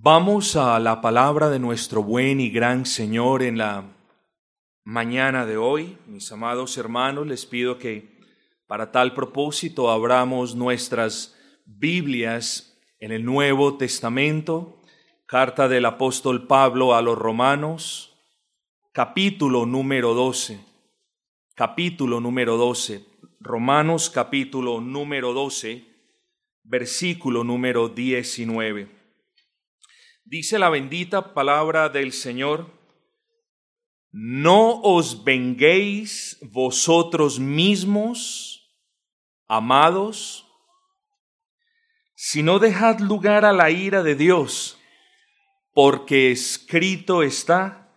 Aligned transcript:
Vamos 0.00 0.54
a 0.54 0.78
la 0.78 1.00
palabra 1.00 1.50
de 1.50 1.58
nuestro 1.58 2.04
buen 2.04 2.40
y 2.40 2.50
gran 2.50 2.86
Señor 2.86 3.42
en 3.42 3.58
la 3.58 3.96
mañana 4.84 5.44
de 5.44 5.56
hoy. 5.56 5.98
Mis 6.06 6.30
amados 6.30 6.78
hermanos, 6.78 7.26
les 7.26 7.44
pido 7.46 7.78
que 7.78 8.16
para 8.68 8.92
tal 8.92 9.12
propósito 9.12 9.90
abramos 9.90 10.54
nuestras 10.54 11.36
Biblias 11.66 12.78
en 13.00 13.10
el 13.10 13.24
Nuevo 13.24 13.76
Testamento, 13.76 14.80
carta 15.26 15.66
del 15.66 15.84
apóstol 15.84 16.46
Pablo 16.46 16.94
a 16.94 17.02
los 17.02 17.18
romanos, 17.18 18.16
capítulo 18.92 19.66
número 19.66 20.14
12, 20.14 20.60
capítulo 21.56 22.20
número 22.20 22.56
12, 22.56 23.04
Romanos 23.40 24.10
capítulo 24.10 24.80
número 24.80 25.32
12, 25.32 25.84
versículo 26.62 27.42
número 27.42 27.88
19. 27.88 28.97
Dice 30.30 30.58
la 30.58 30.68
bendita 30.68 31.32
palabra 31.32 31.88
del 31.88 32.12
Señor, 32.12 32.70
no 34.12 34.82
os 34.82 35.24
venguéis 35.24 36.36
vosotros 36.42 37.40
mismos, 37.40 38.78
amados, 39.46 40.46
sino 42.14 42.58
dejad 42.58 43.00
lugar 43.00 43.46
a 43.46 43.54
la 43.54 43.70
ira 43.70 44.02
de 44.02 44.16
Dios, 44.16 44.78
porque 45.72 46.30
escrito 46.30 47.22
está, 47.22 47.90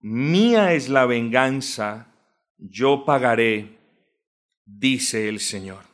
mía 0.00 0.74
es 0.74 0.90
la 0.90 1.06
venganza, 1.06 2.14
yo 2.58 3.06
pagaré, 3.06 3.78
dice 4.66 5.30
el 5.30 5.40
Señor. 5.40 5.86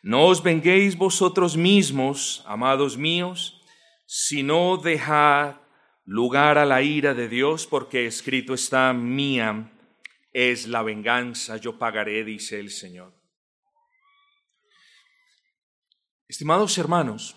No 0.00 0.26
os 0.26 0.44
venguéis 0.44 0.96
vosotros 0.96 1.56
mismos, 1.56 2.44
amados 2.46 2.96
míos, 2.96 3.53
sino 4.16 4.76
dejad 4.76 5.56
lugar 6.04 6.56
a 6.56 6.64
la 6.64 6.82
ira 6.82 7.14
de 7.14 7.28
Dios, 7.28 7.66
porque 7.66 8.06
escrito 8.06 8.54
está, 8.54 8.92
mía 8.92 9.72
es 10.32 10.68
la 10.68 10.84
venganza, 10.84 11.56
yo 11.56 11.80
pagaré, 11.80 12.22
dice 12.22 12.60
el 12.60 12.70
Señor. 12.70 13.12
Estimados 16.28 16.78
hermanos, 16.78 17.34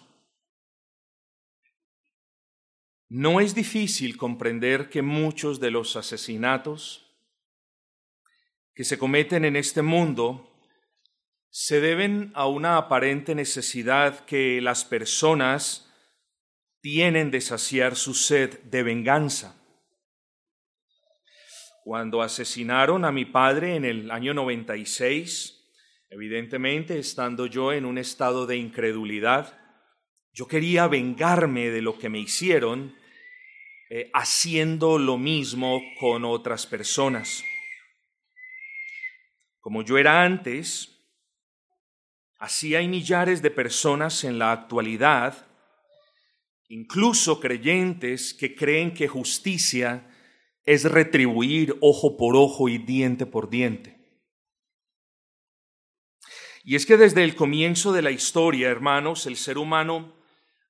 no 3.09 3.41
es 3.41 3.55
difícil 3.55 4.15
comprender 4.15 4.87
que 4.91 5.01
muchos 5.01 5.59
de 5.59 5.71
los 5.71 5.95
asesinatos 5.95 7.17
que 8.75 8.83
se 8.83 8.99
cometen 8.99 9.45
en 9.45 9.55
este 9.55 9.81
mundo 9.81 10.61
se 11.49 11.81
deben 11.81 12.31
a 12.35 12.45
una 12.45 12.77
aparente 12.77 13.33
necesidad 13.33 14.25
que 14.25 14.61
las 14.61 14.85
personas 14.85 15.86
tienen 16.81 17.31
de 17.31 17.41
saciar 17.41 17.95
su 17.95 18.13
sed 18.13 18.59
de 18.63 18.83
venganza. 18.83 19.55
Cuando 21.83 22.21
asesinaron 22.21 23.05
a 23.05 23.11
mi 23.11 23.25
padre 23.25 23.75
en 23.75 23.85
el 23.85 24.11
año 24.11 24.33
96, 24.33 25.57
evidentemente 26.09 26.99
estando 26.99 27.45
yo 27.45 27.71
en 27.71 27.85
un 27.85 27.97
estado 27.97 28.45
de 28.45 28.57
incredulidad, 28.57 29.57
yo 30.33 30.47
quería 30.47 30.87
vengarme 30.87 31.69
de 31.69 31.81
lo 31.81 31.97
que 31.97 32.09
me 32.09 32.19
hicieron 32.19 32.95
eh, 33.89 34.11
haciendo 34.13 34.99
lo 34.99 35.17
mismo 35.17 35.81
con 35.99 36.25
otras 36.25 36.67
personas. 36.67 37.43
Como 39.59 39.81
yo 39.81 39.97
era 39.97 40.23
antes, 40.23 41.05
así 42.37 42.75
hay 42.75 42.87
millares 42.87 43.41
de 43.41 43.49
personas 43.49 44.23
en 44.25 44.37
la 44.37 44.51
actualidad 44.51 45.46
incluso 46.69 47.39
creyentes 47.39 48.33
que 48.33 48.55
creen 48.55 48.93
que 48.93 49.07
justicia 49.07 50.09
es 50.65 50.83
retribuir 50.83 51.77
ojo 51.81 52.17
por 52.17 52.35
ojo 52.35 52.67
y 52.67 52.77
diente 52.77 53.25
por 53.25 53.49
diente. 53.49 53.97
Y 56.63 56.75
es 56.75 56.85
que 56.85 56.97
desde 56.97 57.23
el 57.23 57.35
comienzo 57.35 57.93
de 57.93 58.01
la 58.01 58.11
historia, 58.11 58.67
hermanos, 58.67 59.25
el 59.25 59.37
ser 59.37 59.57
humano 59.57 60.13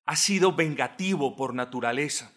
ha 0.04 0.14
sido 0.14 0.52
vengativo 0.52 1.34
por 1.34 1.52
naturaleza. 1.54 2.32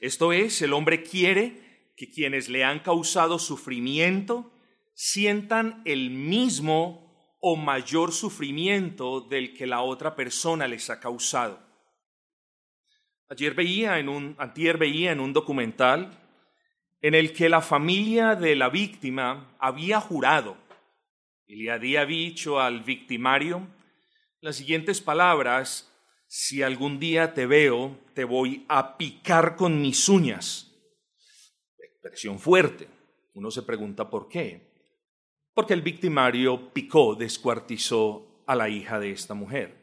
Esto 0.00 0.32
es, 0.32 0.62
el 0.62 0.72
hombre 0.72 1.02
quiere 1.02 1.92
que 1.96 2.10
quienes 2.10 2.48
le 2.48 2.64
han 2.64 2.78
causado 2.78 3.40
sufrimiento 3.40 4.52
sientan 4.94 5.82
el 5.84 6.10
mismo 6.10 7.36
o 7.40 7.56
mayor 7.56 8.12
sufrimiento 8.12 9.22
del 9.22 9.52
que 9.52 9.66
la 9.66 9.82
otra 9.82 10.14
persona 10.14 10.68
les 10.68 10.88
ha 10.88 11.00
causado. 11.00 11.69
Ayer 13.30 13.54
veía 13.54 14.00
en 14.00 14.08
un, 14.08 14.34
antier 14.38 14.76
veía 14.76 15.12
en 15.12 15.20
un 15.20 15.32
documental 15.32 16.18
en 17.00 17.14
el 17.14 17.32
que 17.32 17.48
la 17.48 17.60
familia 17.60 18.34
de 18.34 18.56
la 18.56 18.68
víctima 18.68 19.56
había 19.60 20.00
jurado 20.00 20.56
y 21.46 21.62
le 21.62 21.70
había 21.70 22.04
dicho 22.04 22.58
al 22.58 22.82
victimario 22.82 23.68
las 24.40 24.56
siguientes 24.56 25.00
palabras, 25.00 25.92
si 26.26 26.62
algún 26.62 26.98
día 26.98 27.32
te 27.32 27.46
veo, 27.46 28.00
te 28.14 28.24
voy 28.24 28.64
a 28.68 28.96
picar 28.96 29.54
con 29.54 29.80
mis 29.80 30.08
uñas. 30.08 30.72
Expresión 31.78 32.40
fuerte. 32.40 32.88
Uno 33.34 33.52
se 33.52 33.62
pregunta 33.62 34.10
por 34.10 34.28
qué. 34.28 34.72
Porque 35.54 35.74
el 35.74 35.82
victimario 35.82 36.72
picó, 36.72 37.14
descuartizó 37.14 38.42
a 38.46 38.56
la 38.56 38.68
hija 38.68 38.98
de 38.98 39.12
esta 39.12 39.34
mujer. 39.34 39.76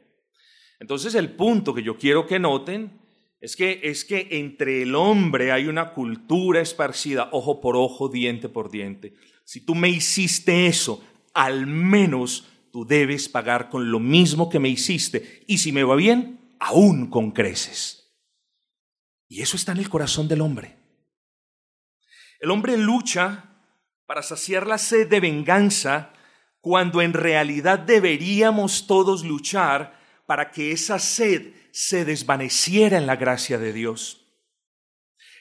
Entonces 0.79 1.15
el 1.15 1.31
punto 1.31 1.73
que 1.73 1.83
yo 1.83 1.97
quiero 1.97 2.25
que 2.27 2.39
noten 2.39 3.06
es 3.39 3.55
que, 3.55 3.81
es 3.83 4.03
que 4.03 4.27
entre 4.31 4.81
el 4.81 4.95
hombre 4.95 5.51
hay 5.51 5.67
una 5.67 5.93
cultura 5.93 6.59
esparcida, 6.61 7.29
ojo 7.31 7.61
por 7.61 7.75
ojo, 7.75 8.09
diente 8.09 8.49
por 8.49 8.71
diente. 8.71 9.13
Si 9.43 9.61
tú 9.61 9.75
me 9.75 9.89
hiciste 9.89 10.67
eso, 10.67 11.03
al 11.33 11.67
menos 11.67 12.47
tú 12.71 12.85
debes 12.85 13.29
pagar 13.29 13.69
con 13.69 13.91
lo 13.91 13.99
mismo 13.99 14.49
que 14.49 14.59
me 14.59 14.69
hiciste. 14.69 15.43
Y 15.47 15.59
si 15.59 15.71
me 15.71 15.83
va 15.83 15.95
bien, 15.95 16.55
aún 16.59 17.09
con 17.09 17.31
creces. 17.31 18.15
Y 19.27 19.41
eso 19.41 19.55
está 19.55 19.71
en 19.71 19.79
el 19.79 19.89
corazón 19.89 20.27
del 20.27 20.41
hombre. 20.41 20.75
El 22.39 22.51
hombre 22.51 22.77
lucha 22.77 23.45
para 24.05 24.23
saciar 24.23 24.65
la 24.65 24.77
sed 24.77 25.07
de 25.09 25.19
venganza 25.19 26.13
cuando 26.61 27.01
en 27.01 27.13
realidad 27.13 27.79
deberíamos 27.79 28.87
todos 28.87 29.23
luchar 29.23 29.99
para 30.25 30.51
que 30.51 30.71
esa 30.71 30.99
sed 30.99 31.53
se 31.77 32.05
desvaneciera 32.05 32.97
en 32.97 33.05
la 33.05 33.17
gracia 33.17 33.59
de 33.59 33.71
Dios. 33.71 34.25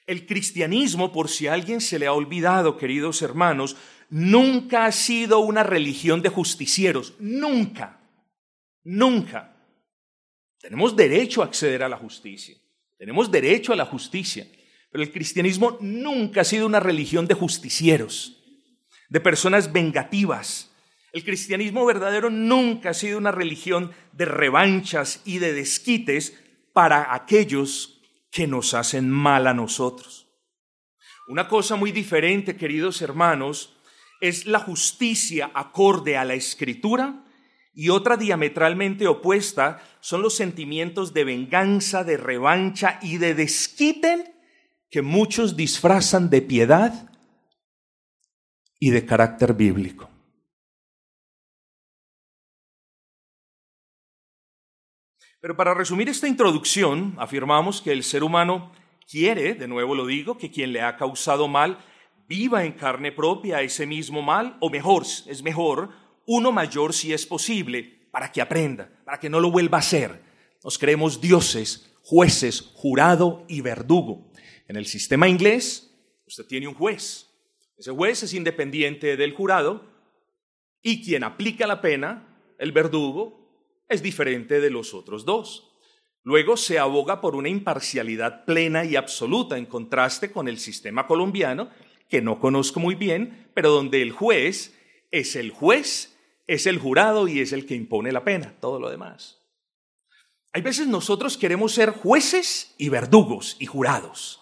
El 0.07 0.27
cristianismo, 0.27 1.11
por 1.11 1.31
si 1.31 1.47
a 1.47 1.55
alguien 1.55 1.81
se 1.81 1.99
le 1.99 2.07
ha 2.07 2.13
olvidado, 2.13 2.77
queridos 2.77 3.23
hermanos, 3.23 3.75
nunca 4.11 4.85
ha 4.85 4.93
sido 4.93 5.39
una 5.39 5.63
religión 5.63 6.21
de 6.21 6.29
justicieros, 6.29 7.15
nunca, 7.19 8.03
nunca. 8.85 9.57
Tenemos 10.61 10.95
derecho 10.95 11.41
a 11.41 11.47
acceder 11.47 11.83
a 11.83 11.89
la 11.89 11.97
justicia, 11.97 12.55
tenemos 12.99 13.31
derecho 13.31 13.73
a 13.73 13.77
la 13.77 13.87
justicia, 13.87 14.47
pero 14.93 15.03
el 15.03 15.13
cristianismo 15.13 15.79
nunca 15.81 16.43
ha 16.43 16.45
sido 16.45 16.67
una 16.67 16.81
religión 16.81 17.27
de 17.27 17.33
justicieros, 17.33 18.45
de 19.09 19.21
personas 19.21 19.73
vengativas, 19.73 20.71
el 21.17 21.25
cristianismo 21.25 21.87
verdadero 21.87 22.29
nunca 22.29 22.91
ha 22.91 22.95
sido 22.95 23.17
una 23.17 23.33
religión 23.33 23.91
de 24.13 24.27
revanchas 24.27 25.23
y 25.25 25.39
de 25.39 25.55
desquites 25.55 26.39
para 26.75 27.15
aquellos 27.15 28.03
que 28.31 28.47
nos 28.47 28.75
hacen 28.75 29.11
mal 29.11 29.47
a 29.47 29.55
nosotros. 29.55 30.29
Una 31.27 31.49
cosa 31.49 31.75
muy 31.75 31.91
diferente, 31.91 32.55
queridos 32.55 33.01
hermanos, 33.01 33.79
es 34.21 34.45
la 34.45 34.59
justicia 34.59 35.51
acorde 35.55 36.19
a 36.19 36.27
la 36.27 36.35
escritura 36.35 37.25
y 37.73 37.89
otra 37.89 38.19
diametralmente 38.19 39.07
opuesta 39.07 39.83
son 40.01 40.21
los 40.21 40.37
sentimientos 40.37 41.15
de 41.15 41.25
venganza, 41.25 42.05
de 42.05 42.19
revancha 42.19 42.99
y 43.01 43.17
de 43.17 43.35
desquite 43.35 44.35
que 44.91 45.01
muchos 45.01 45.57
disfrazan 45.57 46.29
de 46.29 46.43
piedad 46.43 47.11
y 48.79 48.91
de 48.91 49.07
carácter 49.07 49.55
bíblico. 49.55 50.11
Pero 55.41 55.57
para 55.57 55.75
resumir 55.75 56.09
esta 56.09 56.29
introducción, 56.29 57.15
afirmamos 57.19 57.81
que 57.81 57.93
el 57.93 58.03
ser 58.03 58.25
humano 58.25 58.73
quiere, 59.09 59.55
de 59.55 59.69
nuevo 59.69 59.95
lo 59.95 60.07
digo, 60.07 60.39
que 60.39 60.51
quien 60.51 60.73
le 60.73 60.83
ha 60.83 60.97
causado 60.97 61.49
mal 61.49 61.79
viva 62.29 62.65
en 62.65 62.73
carne 62.73 63.13
propia 63.13 63.63
ese 63.63 63.87
mismo 63.87 64.23
mal, 64.23 64.57
o 64.61 64.71
mejor, 64.71 65.05
es 65.05 65.43
mejor, 65.43 65.91
uno 66.27 66.51
mayor 66.53 66.93
si 66.93 67.13
es 67.13 67.25
posible, 67.27 68.09
para 68.11 68.33
que 68.33 68.41
aprenda, 68.41 68.91
para 69.05 69.21
que 69.21 69.31
no 69.31 69.41
lo 69.41 69.51
vuelva 69.51 69.79
a 69.79 69.81
hacer. 69.81 70.23
Nos 70.65 70.79
creemos 70.79 71.21
dioses, 71.21 71.95
jueces, 72.03 72.73
jurado 72.75 73.45
y 73.49 73.61
verdugo. 73.61 74.33
En 74.69 74.77
el 74.77 74.87
sistema 74.87 75.29
inglés, 75.29 75.95
usted 76.27 76.47
tiene 76.47 76.67
un 76.67 76.75
juez. 76.75 77.31
Ese 77.79 77.93
juez 77.93 78.23
es 78.23 78.35
independiente 78.35 79.17
del 79.17 79.35
jurado 79.35 79.85
y 80.83 81.05
quien 81.05 81.25
aplica 81.25 81.67
la 81.67 81.81
pena, 81.81 82.55
el 82.59 82.73
verdugo, 82.73 83.46
es 83.89 84.03
diferente 84.03 84.61
de 84.61 84.71
los 84.71 84.95
otros 84.95 85.25
dos. 85.25 85.73
Luego 86.23 86.57
se 86.57 86.79
aboga 86.79 87.21
por 87.21 87.37
una 87.37 87.49
imparcialidad 87.49 88.45
plena 88.45 88.85
y 88.85 88.97
absoluta 88.97 89.59
en 89.59 89.67
contraste 89.67 90.33
con 90.33 90.49
el 90.49 90.59
sistema 90.59 91.07
colombiano, 91.07 91.71
que 92.09 92.21
no 92.21 92.41
conozco 92.41 92.81
muy 92.81 92.95
bien, 92.95 93.51
pero 93.55 93.71
donde 93.71 94.03
el 94.03 94.13
juez 94.13 94.75
es 95.11 95.37
el 95.37 95.51
juez, 95.51 96.17
es 96.47 96.67
el 96.67 96.79
jurado 96.79 97.29
y 97.29 97.41
es 97.41 97.53
el 97.53 97.67
que 97.67 97.75
impone 97.75 98.13
la 98.13 98.25
pena, 98.25 98.57
todo 98.61 98.81
lo 98.81 98.91
demás. 98.91 99.41
Hay 100.53 100.63
veces 100.63 100.87
nosotros 100.87 101.37
queremos 101.37 101.73
ser 101.73 101.91
jueces 101.91 102.75
y 102.79 102.89
verdugos 102.89 103.57
y 103.59 103.67
jurados. 103.67 104.41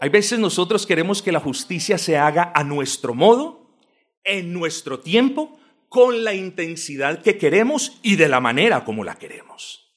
Hay 0.00 0.08
veces 0.08 0.38
nosotros 0.38 0.86
queremos 0.86 1.20
que 1.20 1.32
la 1.32 1.40
justicia 1.40 1.98
se 1.98 2.16
haga 2.16 2.52
a 2.54 2.64
nuestro 2.64 3.12
modo, 3.14 3.76
en 4.24 4.52
nuestro 4.52 5.00
tiempo, 5.00 5.59
con 5.90 6.22
la 6.22 6.34
intensidad 6.34 7.20
que 7.20 7.36
queremos 7.36 7.98
y 8.02 8.14
de 8.14 8.28
la 8.28 8.38
manera 8.38 8.84
como 8.84 9.02
la 9.02 9.16
queremos. 9.16 9.92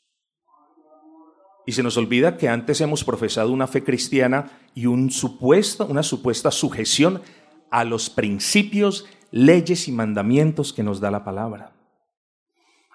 Y 1.68 1.74
se 1.74 1.84
nos 1.84 1.96
olvida 1.98 2.36
que 2.36 2.50
antes 2.50 2.82
hemos 2.82 3.04
profesado 3.04 3.52
una 3.52 3.68
fe 3.68 3.84
cristiana 3.84 4.52
y 4.74 4.88
una 4.88 5.12
supuesta 5.12 6.52
sujeción 6.52 7.22
a 7.70 7.84
los 7.86 8.10
principios, 8.10 9.06
leyes 9.32 9.88
y 9.88 9.92
mandamientos 9.92 10.74
que 10.74 10.82
nos 10.82 11.00
da 11.00 11.12
la 11.12 11.24
palabra. 11.24 11.74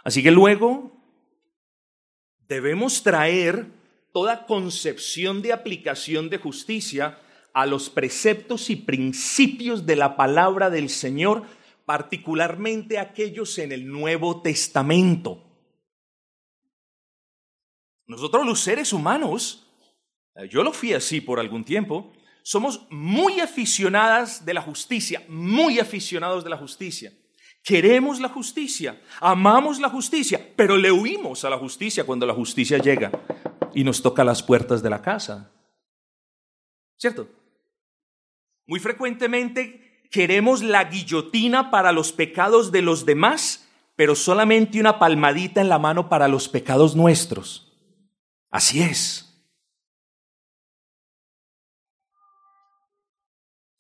Así 0.03 0.23
que 0.23 0.33
luego 0.33 0.93
debemos 2.49 3.05
traer 3.05 3.67
toda 4.13 4.45
concepción 4.45 5.41
de 5.41 5.53
aplicación 5.53 6.31
de 6.31 6.39
justicia 6.39 7.19
a 7.55 7.65
los 7.65 7.91
preceptos 7.91 8.71
y 8.71 8.77
principios 8.77 9.87
de 9.87 9.97
la 9.97 10.17
palabra 10.17 10.69
del 10.69 10.89
Señor, 10.89 11.45
particularmente 11.89 12.99
aquellos 12.99 13.57
en 13.57 13.73
el 13.73 13.89
Nuevo 13.89 14.43
Testamento. 14.43 15.43
Nosotros 18.07 18.45
los 18.45 18.61
seres 18.61 18.93
humanos, 18.93 19.67
eh, 20.35 20.51
yo 20.51 20.63
lo 20.63 20.75
fui 20.75 20.93
así 20.93 21.23
por 21.23 21.41
algún 21.41 21.65
tiempo, 21.65 22.13
somos 22.43 22.87
muy 22.91 23.41
aficionadas 23.41 24.45
de 24.45 24.53
la 24.53 24.61
justicia, 24.61 25.25
muy 25.31 25.79
aficionados 25.79 26.45
de 26.45 26.51
la 26.51 26.59
justicia. 26.59 27.11
Queremos 27.65 28.21
la 28.21 28.29
justicia, 28.29 29.01
amamos 29.19 29.81
la 29.81 29.89
justicia, 29.89 30.47
pero 30.57 30.77
le 30.77 30.93
huimos 30.93 31.43
a 31.47 31.49
la 31.49 31.57
justicia 31.57 32.05
cuando 32.05 32.27
la 32.27 32.35
justicia 32.35 32.77
llega 32.77 33.11
y 33.73 33.83
nos 33.83 34.03
toca 34.03 34.25
las 34.25 34.43
puertas 34.43 34.83
de 34.83 34.91
la 34.91 35.01
casa. 35.01 35.51
¿Cierto? 36.99 37.31
Muy 38.67 38.79
frecuentemente 38.79 39.88
queremos 40.11 40.63
la 40.63 40.85
guillotina 40.85 41.71
para 41.71 41.93
los 41.93 42.13
pecados 42.13 42.73
de 42.73 42.83
los 42.83 43.05
demás, 43.05 43.69
pero 43.97 44.15
solamente 44.15 44.81
una 44.81 44.99
palmadita 44.99 45.61
en 45.61 45.69
la 45.69 45.79
mano 45.79 46.09
para 46.09 46.29
los 46.29 46.49
pecados 46.49 46.97
nuestros. 46.97 47.73
Así 48.51 48.83
es. 48.83 49.25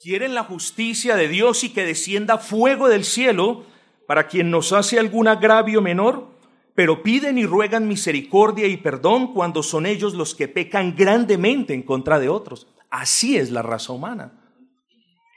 Quieren 0.00 0.34
la 0.34 0.44
justicia 0.44 1.16
de 1.16 1.28
Dios 1.28 1.64
y 1.64 1.70
que 1.70 1.84
descienda 1.84 2.38
fuego 2.38 2.88
del 2.88 3.04
cielo 3.04 3.64
para 4.06 4.28
quien 4.28 4.50
nos 4.50 4.72
hace 4.72 4.98
algún 4.98 5.26
agravio 5.28 5.82
menor, 5.82 6.28
pero 6.75 7.02
piden 7.02 7.36
y 7.36 7.44
ruegan 7.44 7.88
misericordia 7.88 8.69
y 8.69 8.76
perdón 8.76 9.34
cuando 9.34 9.62
son 9.62 9.86
ellos 9.86 10.14
los 10.14 10.34
que 10.34 10.46
pecan 10.46 10.94
grandemente 10.96 11.75
en 11.75 11.82
contra 11.82 12.20
de 12.20 12.28
otros. 12.28 12.69
Así 12.90 13.36
es 13.36 13.50
la 13.50 13.62
raza 13.62 13.92
humana. 13.92 14.47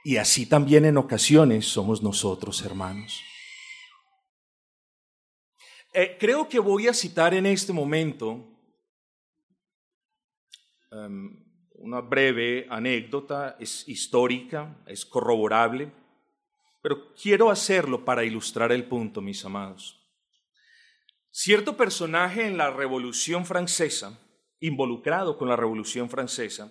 Y 0.04 0.16
así 0.16 0.46
también 0.46 0.84
en 0.84 0.96
ocasiones 0.96 1.66
somos 1.66 2.02
nosotros, 2.02 2.62
hermanos. 2.62 3.20
Eh, 5.94 6.16
creo 6.18 6.48
que 6.48 6.58
voy 6.58 6.88
a 6.88 6.94
citar 6.94 7.34
en 7.34 7.46
este 7.46 7.72
momento 7.72 8.52
Em, 10.92 11.42
una 11.76 12.02
breve 12.02 12.66
anécdota, 12.68 13.56
es 13.58 13.88
histórica, 13.88 14.76
es 14.86 15.06
corroborable, 15.06 15.90
pero 16.82 17.14
quiero 17.14 17.50
hacerlo 17.50 18.04
para 18.04 18.24
ilustrar 18.24 18.70
el 18.72 18.84
punto, 18.84 19.22
mis 19.22 19.44
amados. 19.44 19.98
Cierto 21.30 21.76
personaje 21.76 22.46
en 22.46 22.58
la 22.58 22.70
Revolución 22.70 23.46
Francesa, 23.46 24.20
involucrado 24.60 25.38
con 25.38 25.48
la 25.48 25.56
Revolución 25.56 26.10
Francesa, 26.10 26.70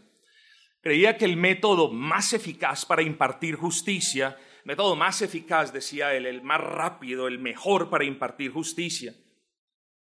creía 0.82 1.18
que 1.18 1.26
el 1.26 1.38
método 1.38 1.90
más 1.92 2.34
eficaz 2.34 2.86
para 2.86 3.02
impartir 3.02 3.56
justicia, 3.56 4.38
método 4.64 4.96
más 4.96 5.22
eficaz, 5.22 5.72
decía 5.72 6.14
él, 6.14 6.26
el 6.26 6.42
más 6.42 6.62
rápido, 6.62 7.28
el 7.28 7.40
mejor 7.40 7.90
para 7.90 8.04
impartir 8.04 8.52
justicia, 8.52 9.16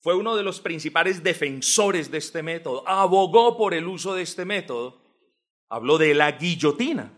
fue 0.01 0.15
uno 0.15 0.35
de 0.35 0.43
los 0.43 0.61
principales 0.61 1.23
defensores 1.23 2.11
de 2.11 2.19
este 2.19 2.43
método, 2.43 2.87
abogó 2.87 3.57
por 3.57 3.73
el 3.73 3.87
uso 3.87 4.13
de 4.13 4.21
este 4.21 4.45
método, 4.45 5.01
habló 5.69 5.97
de 5.97 6.13
la 6.13 6.31
guillotina. 6.33 7.13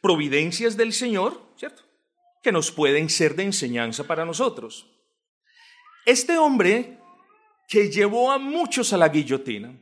Providencias 0.00 0.76
del 0.76 0.92
Señor, 0.92 1.54
¿cierto? 1.56 1.82
Que 2.42 2.52
nos 2.52 2.70
pueden 2.70 3.08
ser 3.08 3.34
de 3.34 3.44
enseñanza 3.44 4.06
para 4.06 4.24
nosotros. 4.24 4.88
Este 6.06 6.38
hombre 6.38 6.98
que 7.68 7.90
llevó 7.90 8.30
a 8.30 8.38
muchos 8.38 8.92
a 8.92 8.96
la 8.96 9.08
guillotina, 9.08 9.81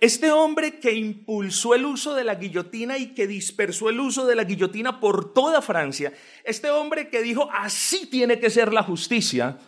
este 0.00 0.30
hombre 0.30 0.78
que 0.78 0.92
impulsó 0.92 1.74
el 1.74 1.84
uso 1.84 2.14
de 2.14 2.24
la 2.24 2.36
guillotina 2.36 2.98
y 2.98 3.14
que 3.14 3.26
dispersó 3.26 3.88
el 3.88 3.98
uso 3.98 4.26
de 4.26 4.36
la 4.36 4.44
guillotina 4.44 5.00
por 5.00 5.32
toda 5.32 5.60
Francia, 5.60 6.12
este 6.44 6.70
hombre 6.70 7.10
que 7.10 7.22
dijo, 7.22 7.48
así 7.52 8.06
tiene 8.06 8.38
que 8.38 8.50
ser 8.50 8.72
la 8.72 8.84
justicia, 8.84 9.58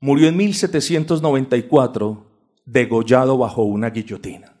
murió 0.00 0.28
en 0.28 0.36
1794 0.36 2.26
degollado 2.64 3.38
bajo 3.38 3.62
una 3.62 3.90
guillotina. 3.90 4.56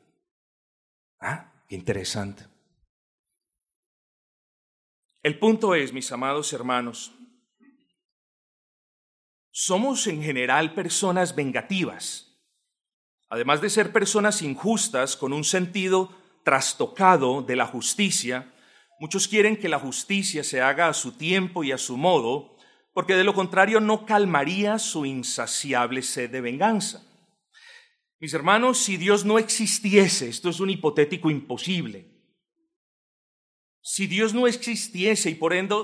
Ah, 1.20 1.52
interesante. 1.68 2.44
El 5.24 5.40
punto 5.40 5.74
es, 5.74 5.92
mis 5.92 6.12
amados 6.12 6.52
hermanos, 6.52 7.12
somos 9.50 10.06
en 10.06 10.22
general 10.22 10.72
personas 10.72 11.34
vengativas, 11.34 12.35
además 13.28 13.60
de 13.60 13.70
ser 13.70 13.92
personas 13.92 14.42
injustas 14.42 15.16
con 15.16 15.32
un 15.32 15.44
sentido 15.44 16.14
trastocado 16.44 17.42
de 17.42 17.56
la 17.56 17.66
justicia, 17.66 18.52
muchos 19.00 19.28
quieren 19.28 19.56
que 19.56 19.68
la 19.68 19.78
justicia 19.78 20.44
se 20.44 20.60
haga 20.60 20.88
a 20.88 20.94
su 20.94 21.12
tiempo 21.12 21.64
y 21.64 21.72
a 21.72 21.78
su 21.78 21.96
modo, 21.96 22.56
porque 22.94 23.14
de 23.14 23.24
lo 23.24 23.34
contrario 23.34 23.80
no 23.80 24.06
calmaría 24.06 24.78
su 24.78 25.04
insaciable 25.04 26.02
sed 26.02 26.30
de 26.30 26.40
venganza. 26.40 27.02
Mis 28.18 28.32
hermanos, 28.32 28.78
si 28.78 28.96
Dios 28.96 29.24
no 29.24 29.38
existiese, 29.38 30.28
esto 30.28 30.48
es 30.48 30.60
un 30.60 30.70
hipotético 30.70 31.30
imposible, 31.30 32.16
si 33.82 34.06
Dios 34.06 34.34
no 34.34 34.46
existiese 34.46 35.30
y 35.30 35.34
por 35.34 35.52
ende, 35.52 35.76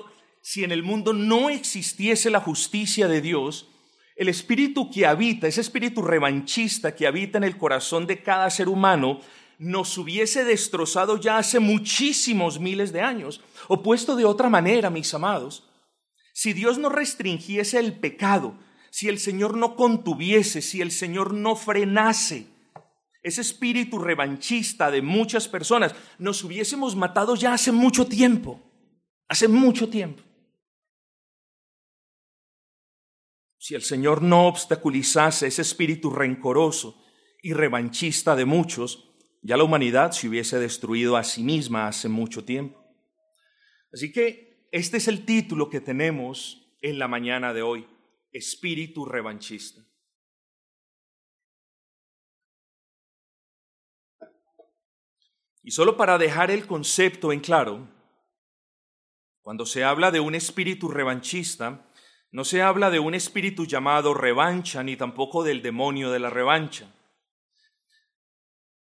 si 0.43 0.65
en 0.65 0.73
el 0.73 0.83
mundo 0.83 1.13
no 1.13 1.51
existiese 1.51 2.31
la 2.31 2.41
justicia 2.41 3.07
de 3.07 3.21
Dios, 3.21 3.69
el 4.17 4.29
espíritu 4.29 4.91
que 4.91 5.07
habita, 5.07 5.47
ese 5.47 5.61
espíritu 5.61 6.03
revanchista 6.03 6.95
que 6.95 7.07
habita 7.07 7.39
en 7.39 7.45
el 7.45 7.57
corazón 7.57 8.07
de 8.07 8.23
cada 8.23 8.51
ser 8.51 8.69
humano, 8.69 9.21
nos 9.59 9.97
hubiese 9.97 10.45
destrozado 10.45 11.19
ya 11.19 11.39
hace 11.39 11.61
muchísimos 11.61 12.59
miles 12.59 12.93
de 12.93 13.01
años. 13.01 13.41
O 13.69 13.83
puesto 13.83 14.17
de 14.17 14.25
otra 14.25 14.49
manera, 14.49 14.91
mis 14.91 15.13
amados, 15.15 15.69
si 16.33 16.53
Dios 16.53 16.79
no 16.79 16.89
restringiese 16.89 17.79
el 17.79 17.95
pecado, 17.95 18.55
si 18.91 19.09
el 19.09 19.19
Señor 19.19 19.57
no 19.57 19.77
contuviese, 19.77 20.63
si 20.63 20.81
el 20.81 20.91
Señor 20.91 21.33
no 21.33 21.57
frenase 21.57 22.53
ese 23.23 23.41
espíritu 23.41 23.99
revanchista 23.99 24.91
de 24.91 25.01
muchas 25.01 25.47
personas, 25.47 25.95
nos 26.19 26.43
hubiésemos 26.43 26.97
matado 26.97 27.37
ya 27.37 27.55
hace 27.55 27.71
mucho 27.71 28.07
tiempo, 28.07 28.61
hace 29.29 29.47
mucho 29.47 29.89
tiempo. 29.89 30.23
Si 33.63 33.77
el 33.77 33.83
Señor 33.83 34.23
no 34.23 34.49
obstaculizase 34.49 35.47
ese 35.47 35.63
espíritu 35.63 36.11
rencoroso 36.11 37.01
y 37.41 37.53
revanchista 37.53 38.35
de 38.35 38.45
muchos, 38.45 39.15
ya 39.41 39.57
la 39.57 39.63
humanidad 39.63 40.11
se 40.11 40.27
hubiese 40.27 40.59
destruido 40.59 41.17
a 41.17 41.23
sí 41.23 41.45
misma 41.45 41.87
hace 41.87 42.09
mucho 42.09 42.45
tiempo. 42.45 42.85
Así 43.93 44.11
que 44.11 44.67
este 44.73 44.97
es 44.97 45.07
el 45.07 45.25
título 45.25 45.71
que 45.71 45.81
tenemos 45.81 46.75
en 46.81 46.99
la 46.99 47.07
mañana 47.07 47.55
de 47.55 47.63
hoy, 47.63 47.87
espíritu 48.33 49.05
revanchista. 49.05 49.81
Y 55.63 55.71
solo 55.71 55.97
para 55.97 56.19
dejar 56.19 56.51
el 56.51 56.67
concepto 56.67 57.33
en 57.33 57.39
claro, 57.39 57.89
cuando 59.41 59.65
se 59.67 59.85
habla 59.85 60.11
de 60.11 60.19
un 60.19 60.35
espíritu 60.35 60.89
revanchista, 60.89 61.87
no 62.33 62.45
se 62.45 62.63
habla 62.63 62.91
de 62.91 62.99
un 62.99 63.15
espíritu 63.15 63.67
llamado 63.67 64.13
revancha, 64.13 64.83
ni 64.83 64.97
tampoco 64.97 65.45
del 65.45 65.63
demonio 65.63 66.11
de 66.11 66.19
la 66.19 66.31
revancha. 66.31 66.93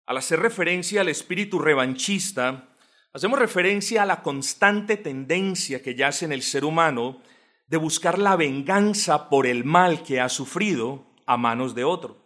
Al 0.05 0.17
hacer 0.17 0.39
referencia 0.39 1.01
al 1.01 1.09
espíritu 1.09 1.59
revanchista, 1.59 2.69
Hacemos 3.15 3.37
referencia 3.37 4.01
a 4.01 4.05
la 4.07 4.23
constante 4.23 4.97
tendencia 4.97 5.83
que 5.83 5.93
yace 5.93 6.25
en 6.25 6.31
el 6.31 6.41
ser 6.41 6.65
humano 6.65 7.21
de 7.67 7.77
buscar 7.77 8.17
la 8.17 8.35
venganza 8.35 9.29
por 9.29 9.45
el 9.45 9.63
mal 9.63 10.01
que 10.01 10.19
ha 10.19 10.29
sufrido 10.29 11.05
a 11.27 11.37
manos 11.37 11.75
de 11.75 11.83
otro. 11.83 12.17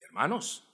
Hermanos, 0.00 0.72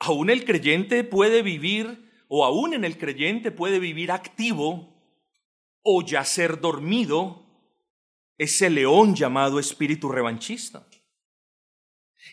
aún 0.00 0.30
el 0.30 0.44
creyente 0.44 1.04
puede 1.04 1.42
vivir, 1.42 2.10
o 2.26 2.44
aún 2.44 2.74
en 2.74 2.84
el 2.84 2.98
creyente 2.98 3.52
puede 3.52 3.78
vivir 3.78 4.10
activo 4.10 4.92
o 5.82 6.02
yacer 6.04 6.60
dormido 6.60 7.39
ese 8.40 8.70
león 8.70 9.14
llamado 9.14 9.58
espíritu 9.58 10.08
revanchista. 10.08 10.86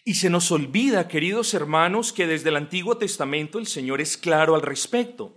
Y 0.06 0.16
se 0.16 0.30
nos 0.30 0.54
olvida, 0.54 1.10
queridos 1.10 1.54
hermanos, 1.54 2.14
que 2.14 2.28
desde 2.28 2.48
el 2.48 2.56
Antiguo 2.56 2.98
Testamento 2.98 3.60
el 3.60 3.68
Señor 3.68 4.00
es 4.00 4.16
claro 4.16 4.56
al 4.56 4.62
respecto. 4.62 5.36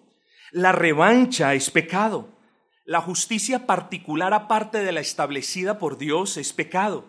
La 0.52 0.70
revancha 0.70 1.54
es 1.54 1.70
pecado. 1.70 2.28
La 2.84 3.00
justicia 3.00 3.66
particular 3.66 4.32
aparte 4.32 4.78
de 4.78 4.92
la 4.92 5.00
establecida 5.00 5.80
por 5.80 5.98
Dios 5.98 6.36
es 6.36 6.52
pecado. 6.52 7.04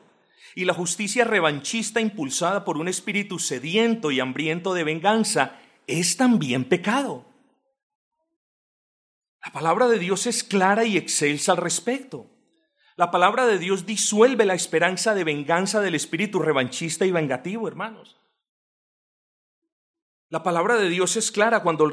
Y 0.55 0.65
la 0.65 0.73
justicia 0.73 1.23
revanchista 1.23 2.01
impulsada 2.01 2.65
por 2.65 2.77
un 2.77 2.87
espíritu 2.87 3.37
sediento 3.37 4.09
y 4.09 4.19
hambriento 4.19 4.73
de 4.73 4.85
venganza 4.85 5.59
es 5.85 6.17
también 6.17 6.65
pecado. 6.65 7.27
La 9.45 9.51
palabra 9.51 9.87
de 9.87 9.99
Dios 9.99 10.25
es 10.25 10.43
clara 10.43 10.83
y 10.83 10.97
excelsa 10.97 11.51
al 11.51 11.59
respecto. 11.59 12.30
La 13.01 13.09
palabra 13.09 13.47
de 13.47 13.57
Dios 13.57 13.87
disuelve 13.87 14.45
la 14.45 14.53
esperanza 14.53 15.15
de 15.15 15.23
venganza 15.23 15.81
del 15.81 15.95
espíritu 15.95 16.37
revanchista 16.37 17.03
y 17.03 17.11
vengativo, 17.11 17.67
hermanos. 17.67 18.15
La 20.29 20.43
palabra 20.43 20.77
de 20.77 20.87
Dios 20.87 21.15
es 21.15 21.31
clara 21.31 21.63
cuando 21.63 21.89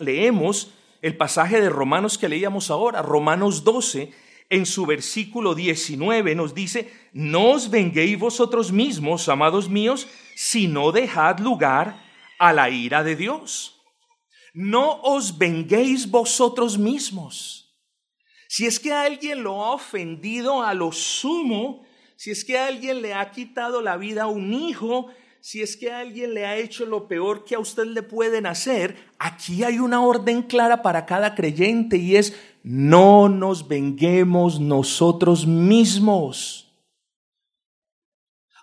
leemos 0.00 0.74
el 1.00 1.16
pasaje 1.16 1.62
de 1.62 1.70
Romanos 1.70 2.18
que 2.18 2.28
leíamos 2.28 2.70
ahora, 2.70 3.00
Romanos 3.00 3.64
12, 3.64 4.12
en 4.50 4.66
su 4.66 4.84
versículo 4.84 5.54
19 5.54 6.34
nos 6.34 6.54
dice, 6.54 6.92
no 7.14 7.52
os 7.52 7.70
venguéis 7.70 8.18
vosotros 8.18 8.70
mismos, 8.70 9.30
amados 9.30 9.70
míos, 9.70 10.08
sino 10.36 10.92
dejad 10.92 11.38
lugar 11.38 12.04
a 12.38 12.52
la 12.52 12.68
ira 12.68 13.02
de 13.02 13.16
Dios. 13.16 13.80
No 14.52 15.00
os 15.00 15.38
venguéis 15.38 16.10
vosotros 16.10 16.76
mismos. 16.76 17.59
Si 18.52 18.66
es 18.66 18.80
que 18.80 18.92
alguien 18.92 19.44
lo 19.44 19.64
ha 19.64 19.70
ofendido 19.74 20.64
a 20.64 20.74
lo 20.74 20.90
sumo, 20.90 21.84
si 22.16 22.32
es 22.32 22.44
que 22.44 22.58
alguien 22.58 23.00
le 23.00 23.14
ha 23.14 23.30
quitado 23.30 23.80
la 23.80 23.96
vida 23.96 24.24
a 24.24 24.26
un 24.26 24.52
hijo, 24.52 25.06
si 25.38 25.62
es 25.62 25.76
que 25.76 25.92
alguien 25.92 26.34
le 26.34 26.46
ha 26.46 26.56
hecho 26.56 26.84
lo 26.84 27.06
peor 27.06 27.44
que 27.44 27.54
a 27.54 27.60
usted 27.60 27.84
le 27.84 28.02
pueden 28.02 28.46
hacer, 28.46 28.96
aquí 29.20 29.62
hay 29.62 29.78
una 29.78 30.02
orden 30.02 30.42
clara 30.42 30.82
para 30.82 31.06
cada 31.06 31.36
creyente 31.36 31.96
y 31.96 32.16
es 32.16 32.34
no 32.64 33.28
nos 33.28 33.68
venguemos 33.68 34.58
nosotros 34.58 35.46
mismos. 35.46 36.74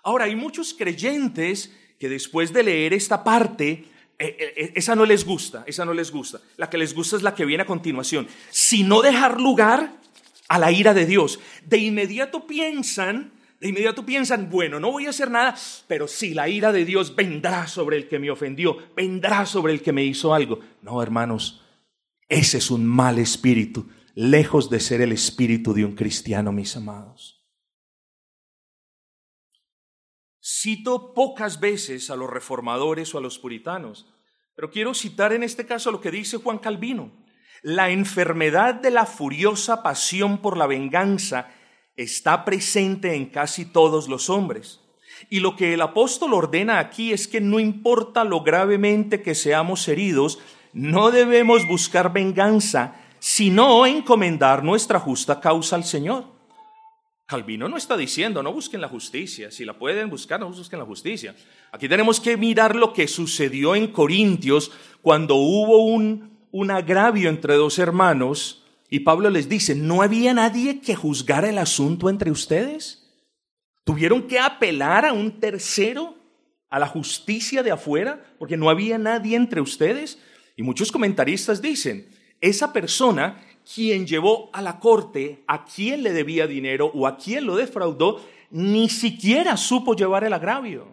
Ahora, 0.02 0.26
hay 0.26 0.36
muchos 0.36 0.74
creyentes 0.74 1.74
que 1.98 2.10
después 2.10 2.52
de 2.52 2.62
leer 2.62 2.92
esta 2.92 3.24
parte, 3.24 3.86
esa 4.18 4.96
no 4.96 5.06
les 5.06 5.24
gusta, 5.24 5.64
esa 5.66 5.84
no 5.84 5.94
les 5.94 6.10
gusta. 6.10 6.40
La 6.56 6.68
que 6.68 6.78
les 6.78 6.94
gusta 6.94 7.16
es 7.16 7.22
la 7.22 7.34
que 7.34 7.44
viene 7.44 7.62
a 7.62 7.66
continuación. 7.66 8.26
Si 8.50 8.82
no 8.82 9.00
dejar 9.00 9.40
lugar 9.40 9.92
a 10.48 10.58
la 10.58 10.72
ira 10.72 10.94
de 10.94 11.06
Dios, 11.06 11.38
de 11.66 11.78
inmediato 11.78 12.46
piensan 12.46 13.32
de 13.60 13.68
inmediato 13.68 14.06
piensan, 14.06 14.50
bueno, 14.50 14.78
no 14.78 14.92
voy 14.92 15.06
a 15.06 15.10
hacer 15.10 15.30
nada, 15.30 15.56
pero 15.88 16.06
sí, 16.06 16.32
la 16.32 16.48
ira 16.48 16.72
de 16.72 16.84
Dios 16.84 17.16
vendrá 17.16 17.66
sobre 17.66 17.96
el 17.96 18.06
que 18.06 18.20
me 18.20 18.30
ofendió, 18.30 18.78
vendrá 18.94 19.46
sobre 19.46 19.72
el 19.72 19.82
que 19.82 19.92
me 19.92 20.04
hizo 20.04 20.32
algo. 20.32 20.60
No, 20.80 21.02
hermanos, 21.02 21.64
ese 22.28 22.58
es 22.58 22.70
un 22.70 22.86
mal 22.86 23.18
espíritu, 23.18 23.88
lejos 24.14 24.70
de 24.70 24.78
ser 24.78 25.00
el 25.00 25.10
espíritu 25.10 25.74
de 25.74 25.84
un 25.84 25.96
cristiano, 25.96 26.52
mis 26.52 26.76
amados. 26.76 27.37
Cito 30.50 31.12
pocas 31.12 31.60
veces 31.60 32.08
a 32.08 32.16
los 32.16 32.30
reformadores 32.30 33.14
o 33.14 33.18
a 33.18 33.20
los 33.20 33.38
puritanos, 33.38 34.06
pero 34.54 34.70
quiero 34.70 34.94
citar 34.94 35.34
en 35.34 35.42
este 35.42 35.66
caso 35.66 35.92
lo 35.92 36.00
que 36.00 36.10
dice 36.10 36.38
Juan 36.38 36.56
Calvino. 36.56 37.12
La 37.60 37.90
enfermedad 37.90 38.74
de 38.74 38.90
la 38.90 39.04
furiosa 39.04 39.82
pasión 39.82 40.38
por 40.38 40.56
la 40.56 40.66
venganza 40.66 41.50
está 41.96 42.46
presente 42.46 43.14
en 43.14 43.26
casi 43.26 43.66
todos 43.66 44.08
los 44.08 44.30
hombres. 44.30 44.80
Y 45.28 45.40
lo 45.40 45.54
que 45.54 45.74
el 45.74 45.82
apóstol 45.82 46.32
ordena 46.32 46.78
aquí 46.78 47.12
es 47.12 47.28
que 47.28 47.42
no 47.42 47.60
importa 47.60 48.24
lo 48.24 48.40
gravemente 48.42 49.20
que 49.20 49.34
seamos 49.34 49.86
heridos, 49.86 50.38
no 50.72 51.10
debemos 51.10 51.68
buscar 51.68 52.10
venganza, 52.10 52.96
sino 53.18 53.84
encomendar 53.84 54.64
nuestra 54.64 54.98
justa 54.98 55.40
causa 55.40 55.76
al 55.76 55.84
Señor. 55.84 56.37
Calvino 57.28 57.68
no 57.68 57.76
está 57.76 57.94
diciendo, 57.98 58.42
no 58.42 58.54
busquen 58.54 58.80
la 58.80 58.88
justicia, 58.88 59.50
si 59.50 59.66
la 59.66 59.78
pueden 59.78 60.08
buscar, 60.08 60.40
no 60.40 60.48
busquen 60.48 60.78
la 60.78 60.86
justicia. 60.86 61.36
Aquí 61.70 61.86
tenemos 61.86 62.20
que 62.20 62.38
mirar 62.38 62.74
lo 62.74 62.94
que 62.94 63.06
sucedió 63.06 63.74
en 63.74 63.88
Corintios 63.88 64.72
cuando 65.02 65.34
hubo 65.34 65.84
un, 65.84 66.38
un 66.50 66.70
agravio 66.70 67.28
entre 67.28 67.56
dos 67.56 67.78
hermanos 67.78 68.64
y 68.88 69.00
Pablo 69.00 69.28
les 69.28 69.46
dice, 69.46 69.74
¿no 69.74 70.00
había 70.00 70.32
nadie 70.32 70.80
que 70.80 70.96
juzgara 70.96 71.50
el 71.50 71.58
asunto 71.58 72.08
entre 72.08 72.30
ustedes? 72.30 73.12
¿Tuvieron 73.84 74.26
que 74.26 74.38
apelar 74.38 75.04
a 75.04 75.12
un 75.12 75.38
tercero, 75.38 76.16
a 76.70 76.78
la 76.78 76.86
justicia 76.86 77.62
de 77.62 77.72
afuera, 77.72 78.24
porque 78.38 78.56
no 78.56 78.70
había 78.70 78.96
nadie 78.96 79.36
entre 79.36 79.60
ustedes? 79.60 80.18
Y 80.56 80.62
muchos 80.62 80.90
comentaristas 80.90 81.60
dicen, 81.60 82.08
esa 82.40 82.72
persona 82.72 83.38
quien 83.74 84.06
llevó 84.06 84.50
a 84.52 84.62
la 84.62 84.78
corte 84.78 85.44
a 85.46 85.64
quien 85.64 86.02
le 86.02 86.12
debía 86.12 86.46
dinero 86.46 86.90
o 86.94 87.06
a 87.06 87.16
quien 87.16 87.44
lo 87.44 87.56
defraudó, 87.56 88.20
ni 88.50 88.88
siquiera 88.88 89.56
supo 89.56 89.94
llevar 89.94 90.24
el 90.24 90.32
agravio. 90.32 90.86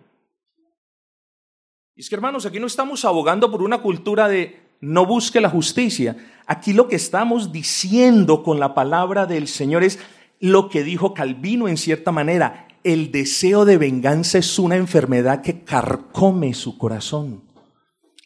Y 1.96 2.01
es 2.01 2.10
que 2.10 2.15
hermanos, 2.15 2.46
aquí 2.46 2.60
no 2.60 2.67
estamos 2.67 3.05
abogando 3.05 3.50
por 3.50 3.62
una 3.62 3.82
cultura 3.82 4.27
de 4.27 4.60
no 4.82 5.05
busque 5.05 5.39
la 5.39 5.50
justicia. 5.50 6.17
Aquí 6.46 6.74
lo 6.74 6.89
que 6.89 6.98
estamos 6.98 7.53
diciendo 7.53 8.44
con 8.44 8.60
la 8.60 8.74
palabra 8.74 9.25
del 9.25 9.48
Señor 9.48 9.84
es 9.84 10.00
lo 10.41 10.70
que 10.70 10.84
dijo 10.84 11.13
Calvino 11.13 11.70
en 11.70 11.77
cierta 11.77 12.12
manera. 12.12 12.67
El 12.84 13.12
deseo 13.12 13.63
de 13.63 13.77
venganza 13.77 14.38
es 14.38 14.60
una 14.60 14.75
enfermedad 14.75 15.41
que 15.41 15.63
carcome 15.63 16.53
su 16.53 16.77
corazón. 16.77 17.44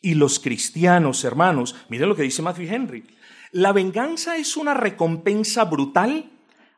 Y 0.02 0.16
los 0.16 0.40
cristianos, 0.40 1.24
hermanos, 1.24 1.76
miren 1.90 2.10
lo 2.10 2.16
que 2.16 2.24
dice 2.24 2.42
Matthew 2.42 2.74
Henry. 2.74 3.04
La 3.52 3.72
venganza 3.72 4.38
es 4.38 4.58
una 4.58 4.74
recompensa 4.74 5.66
brutal 5.66 6.30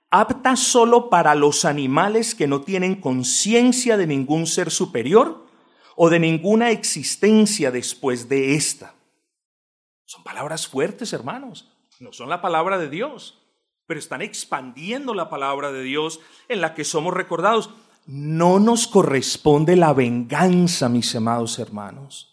apta 0.10 0.56
solo 0.58 1.10
para 1.10 1.36
los 1.36 1.66
animales 1.66 2.36
que 2.36 2.48
no 2.48 2.62
tienen 2.62 2.96
conciencia 3.00 3.98
de 3.98 4.08
ningún 4.08 4.46
ser 4.46 4.70
superior 4.70 5.46
o 5.96 6.10
de 6.10 6.20
ninguna 6.20 6.72
existencia 6.72 7.72
después 7.72 8.28
de 8.28 8.56
esta. 8.56 8.94
Son 10.06 10.24
palabras 10.24 10.68
fuertes, 10.68 11.13
hermanos. 11.13 11.72
No 12.00 12.12
son 12.12 12.30
la 12.30 12.42
palabra 12.42 12.78
de 12.78 12.90
Dios, 12.90 13.42
pero 13.86 14.00
están 14.00 14.22
expandiendo 14.22 15.13
la 15.13 15.30
palabra 15.30 15.72
de 15.72 15.84
Dios 15.84 16.20
en 16.50 16.60
la 16.60 16.74
que 16.74 16.84
somos 16.84 17.13
recordados. 17.13 17.70
No 18.06 18.60
nos 18.60 18.88
corresponde 18.88 19.75
la 19.75 19.94
venganza, 19.94 20.90
mis 20.90 21.16
amados 21.16 21.60
hermanos. 21.60 22.31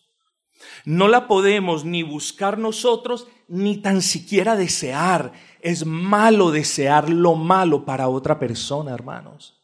No 0.85 1.09
la 1.09 1.29
podemos 1.29 1.85
ni 1.85 2.03
buscar 2.03 2.59
nosotros, 2.59 3.27
ni 3.49 3.79
tan 3.79 4.03
siquiera 4.03 4.57
desear. 4.57 5.33
Es 5.61 5.87
malo 5.87 6.51
desear 6.51 7.09
lo 7.11 7.35
malo 7.35 7.85
para 7.85 8.09
otra 8.09 8.39
persona, 8.39 8.93
hermanos. 8.93 9.59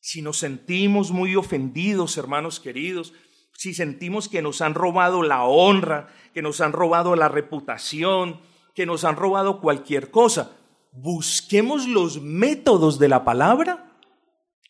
Si 0.00 0.22
nos 0.22 0.38
sentimos 0.38 1.10
muy 1.10 1.36
ofendidos, 1.36 2.16
hermanos 2.16 2.60
queridos, 2.60 3.12
si 3.52 3.74
sentimos 3.74 4.28
que 4.28 4.40
nos 4.40 4.62
han 4.62 4.74
robado 4.74 5.22
la 5.22 5.44
honra, 5.44 6.08
que 6.32 6.40
nos 6.40 6.60
han 6.62 6.72
robado 6.72 7.16
la 7.16 7.28
reputación, 7.28 8.40
que 8.74 8.86
nos 8.86 9.04
han 9.04 9.16
robado 9.16 9.60
cualquier 9.60 10.10
cosa, 10.10 10.56
busquemos 10.92 11.86
los 11.86 12.22
métodos 12.22 12.98
de 12.98 13.08
la 13.08 13.24
palabra 13.24 13.92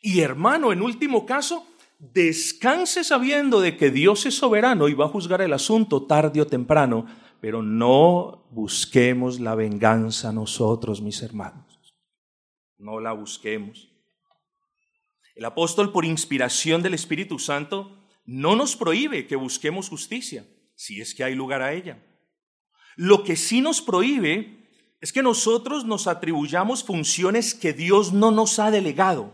y 0.03 0.21
hermano, 0.21 0.73
en 0.73 0.83
último 0.83 1.27
caso, 1.27 1.67
descanse 2.01 3.05
sabiendo 3.05 3.61
de 3.61 3.77
que 3.77 3.91
Dios 3.91 4.27
es 4.27 4.35
soberano 4.35 4.89
y 4.89 4.95
va 4.95 5.05
a 5.05 5.09
juzgar 5.09 5.43
el 5.43 5.53
asunto 5.53 6.07
tarde 6.07 6.41
o 6.41 6.47
temprano, 6.47 7.07
pero 7.41 7.63
no 7.63 8.49
busquemos 8.51 9.39
la 9.39 9.55
venganza 9.55 10.33
nosotros, 10.33 11.03
mis 11.03 11.23
hermanos. 11.23 11.95
No 12.79 13.01
la 13.01 13.13
busquemos. 13.13 13.93
El 15.35 15.45
apóstol, 15.45 15.93
por 15.93 16.05
inspiración 16.05 16.83
del 16.83 16.95
Espíritu 16.95 17.39
Santo, 17.39 17.99
no 18.25 18.57
nos 18.57 18.77
prohíbe 18.77 19.27
que 19.27 19.37
busquemos 19.37 19.89
justicia, 19.89 20.47
si 20.75 21.01
es 21.01 21.15
que 21.15 21.25
hay 21.25 21.35
lugar 21.35 21.63
a 21.63 21.73
ella. 21.75 22.03
Lo 22.97 23.25
que 23.25 23.37
sí 23.37 23.61
nos 23.61 23.81
prohíbe 23.83 24.69
es 25.01 25.13
que 25.13 25.23
nosotros 25.23 25.85
nos 25.85 26.07
atribuyamos 26.07 26.85
funciones 26.85 27.55
que 27.55 27.73
Dios 27.73 28.13
no 28.13 28.31
nos 28.31 28.59
ha 28.59 28.71
delegado. 28.71 29.33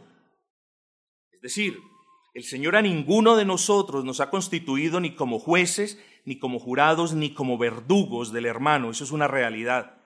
Es 1.32 1.40
decir, 1.40 1.78
el 2.36 2.44
Señor 2.44 2.76
a 2.76 2.82
ninguno 2.82 3.34
de 3.34 3.46
nosotros 3.46 4.04
nos 4.04 4.20
ha 4.20 4.28
constituido 4.28 5.00
ni 5.00 5.14
como 5.14 5.38
jueces, 5.38 5.98
ni 6.26 6.38
como 6.38 6.58
jurados, 6.58 7.14
ni 7.14 7.32
como 7.32 7.56
verdugos 7.56 8.30
del 8.30 8.44
hermano. 8.44 8.90
Eso 8.90 9.04
es 9.04 9.10
una 9.10 9.26
realidad. 9.26 9.96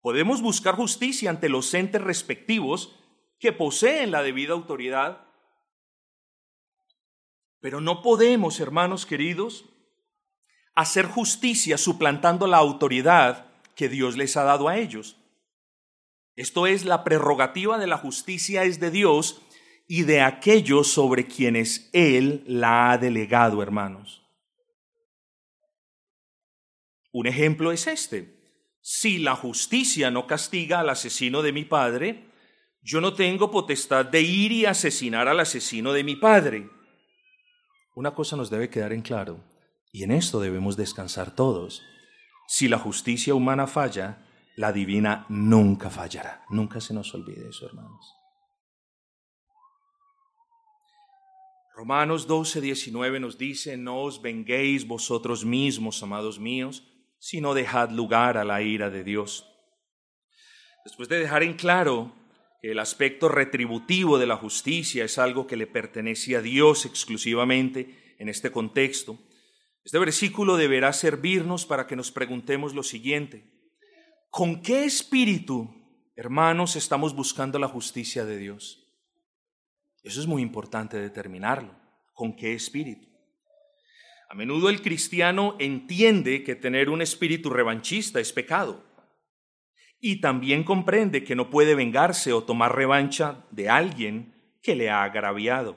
Podemos 0.00 0.42
buscar 0.42 0.74
justicia 0.74 1.30
ante 1.30 1.48
los 1.48 1.72
entes 1.72 2.02
respectivos 2.02 2.98
que 3.38 3.52
poseen 3.52 4.10
la 4.10 4.24
debida 4.24 4.54
autoridad 4.54 5.24
Pero 7.60 7.80
no 7.80 8.02
podemos, 8.02 8.58
hermanos 8.58 9.06
queridos, 9.06 9.66
hacer 10.74 11.06
justicia 11.06 11.78
suplantando 11.78 12.48
la 12.48 12.56
autoridad 12.56 13.46
que 13.76 13.88
Dios 13.88 14.16
les 14.16 14.36
ha 14.36 14.42
dado 14.42 14.66
a 14.66 14.78
ellos. 14.78 15.16
Esto 16.34 16.66
es, 16.66 16.84
la 16.84 17.04
prerrogativa 17.04 17.78
de 17.78 17.86
la 17.86 17.98
justicia 17.98 18.64
es 18.64 18.80
de 18.80 18.90
Dios 18.90 19.42
y 19.92 20.04
de 20.04 20.20
aquellos 20.20 20.92
sobre 20.92 21.26
quienes 21.26 21.90
Él 21.92 22.44
la 22.46 22.92
ha 22.92 22.98
delegado, 22.98 23.60
hermanos. 23.60 24.22
Un 27.10 27.26
ejemplo 27.26 27.72
es 27.72 27.88
este. 27.88 28.38
Si 28.80 29.18
la 29.18 29.34
justicia 29.34 30.12
no 30.12 30.28
castiga 30.28 30.78
al 30.78 30.90
asesino 30.90 31.42
de 31.42 31.52
mi 31.52 31.64
padre, 31.64 32.30
yo 32.80 33.00
no 33.00 33.14
tengo 33.14 33.50
potestad 33.50 34.06
de 34.06 34.22
ir 34.22 34.52
y 34.52 34.64
asesinar 34.64 35.26
al 35.26 35.40
asesino 35.40 35.92
de 35.92 36.04
mi 36.04 36.14
padre. 36.14 36.70
Una 37.96 38.14
cosa 38.14 38.36
nos 38.36 38.48
debe 38.48 38.70
quedar 38.70 38.92
en 38.92 39.02
claro, 39.02 39.42
y 39.90 40.04
en 40.04 40.12
esto 40.12 40.38
debemos 40.38 40.76
descansar 40.76 41.34
todos. 41.34 41.82
Si 42.46 42.68
la 42.68 42.78
justicia 42.78 43.34
humana 43.34 43.66
falla, 43.66 44.24
la 44.54 44.70
divina 44.70 45.26
nunca 45.28 45.90
fallará. 45.90 46.44
Nunca 46.48 46.80
se 46.80 46.94
nos 46.94 47.12
olvide 47.12 47.48
eso, 47.48 47.66
hermanos. 47.66 48.19
Romanos 51.80 52.26
12, 52.26 52.60
19 52.60 53.20
nos 53.20 53.38
dice, 53.38 53.78
no 53.78 54.02
os 54.02 54.20
venguéis 54.20 54.86
vosotros 54.86 55.46
mismos, 55.46 56.02
amados 56.02 56.38
míos, 56.38 56.82
sino 57.18 57.54
dejad 57.54 57.88
lugar 57.88 58.36
a 58.36 58.44
la 58.44 58.60
ira 58.60 58.90
de 58.90 59.02
Dios. 59.02 59.46
Después 60.84 61.08
de 61.08 61.18
dejar 61.18 61.42
en 61.42 61.54
claro 61.54 62.14
que 62.60 62.72
el 62.72 62.80
aspecto 62.80 63.30
retributivo 63.30 64.18
de 64.18 64.26
la 64.26 64.36
justicia 64.36 65.06
es 65.06 65.16
algo 65.16 65.46
que 65.46 65.56
le 65.56 65.66
pertenece 65.66 66.36
a 66.36 66.42
Dios 66.42 66.84
exclusivamente 66.84 68.14
en 68.18 68.28
este 68.28 68.52
contexto, 68.52 69.18
este 69.82 69.98
versículo 69.98 70.58
deberá 70.58 70.92
servirnos 70.92 71.64
para 71.64 71.86
que 71.86 71.96
nos 71.96 72.12
preguntemos 72.12 72.74
lo 72.74 72.82
siguiente. 72.82 73.50
¿Con 74.28 74.60
qué 74.60 74.84
espíritu, 74.84 75.74
hermanos, 76.14 76.76
estamos 76.76 77.16
buscando 77.16 77.58
la 77.58 77.68
justicia 77.68 78.26
de 78.26 78.36
Dios? 78.36 78.79
Eso 80.02 80.20
es 80.20 80.26
muy 80.26 80.42
importante 80.42 80.98
determinarlo. 80.98 81.74
¿Con 82.12 82.34
qué 82.34 82.54
espíritu? 82.54 83.08
A 84.28 84.34
menudo 84.34 84.70
el 84.70 84.80
cristiano 84.80 85.56
entiende 85.58 86.44
que 86.44 86.54
tener 86.54 86.88
un 86.88 87.02
espíritu 87.02 87.50
revanchista 87.50 88.20
es 88.20 88.32
pecado 88.32 88.84
y 90.00 90.20
también 90.20 90.64
comprende 90.64 91.24
que 91.24 91.34
no 91.34 91.50
puede 91.50 91.74
vengarse 91.74 92.32
o 92.32 92.44
tomar 92.44 92.74
revancha 92.74 93.44
de 93.50 93.68
alguien 93.68 94.34
que 94.62 94.74
le 94.74 94.88
ha 94.88 95.02
agraviado. 95.02 95.76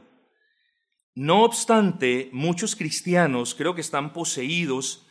No 1.15 1.43
obstante, 1.43 2.29
muchos 2.31 2.75
cristianos 2.75 3.53
creo 3.53 3.75
que 3.75 3.81
están 3.81 4.13
poseídos 4.13 5.05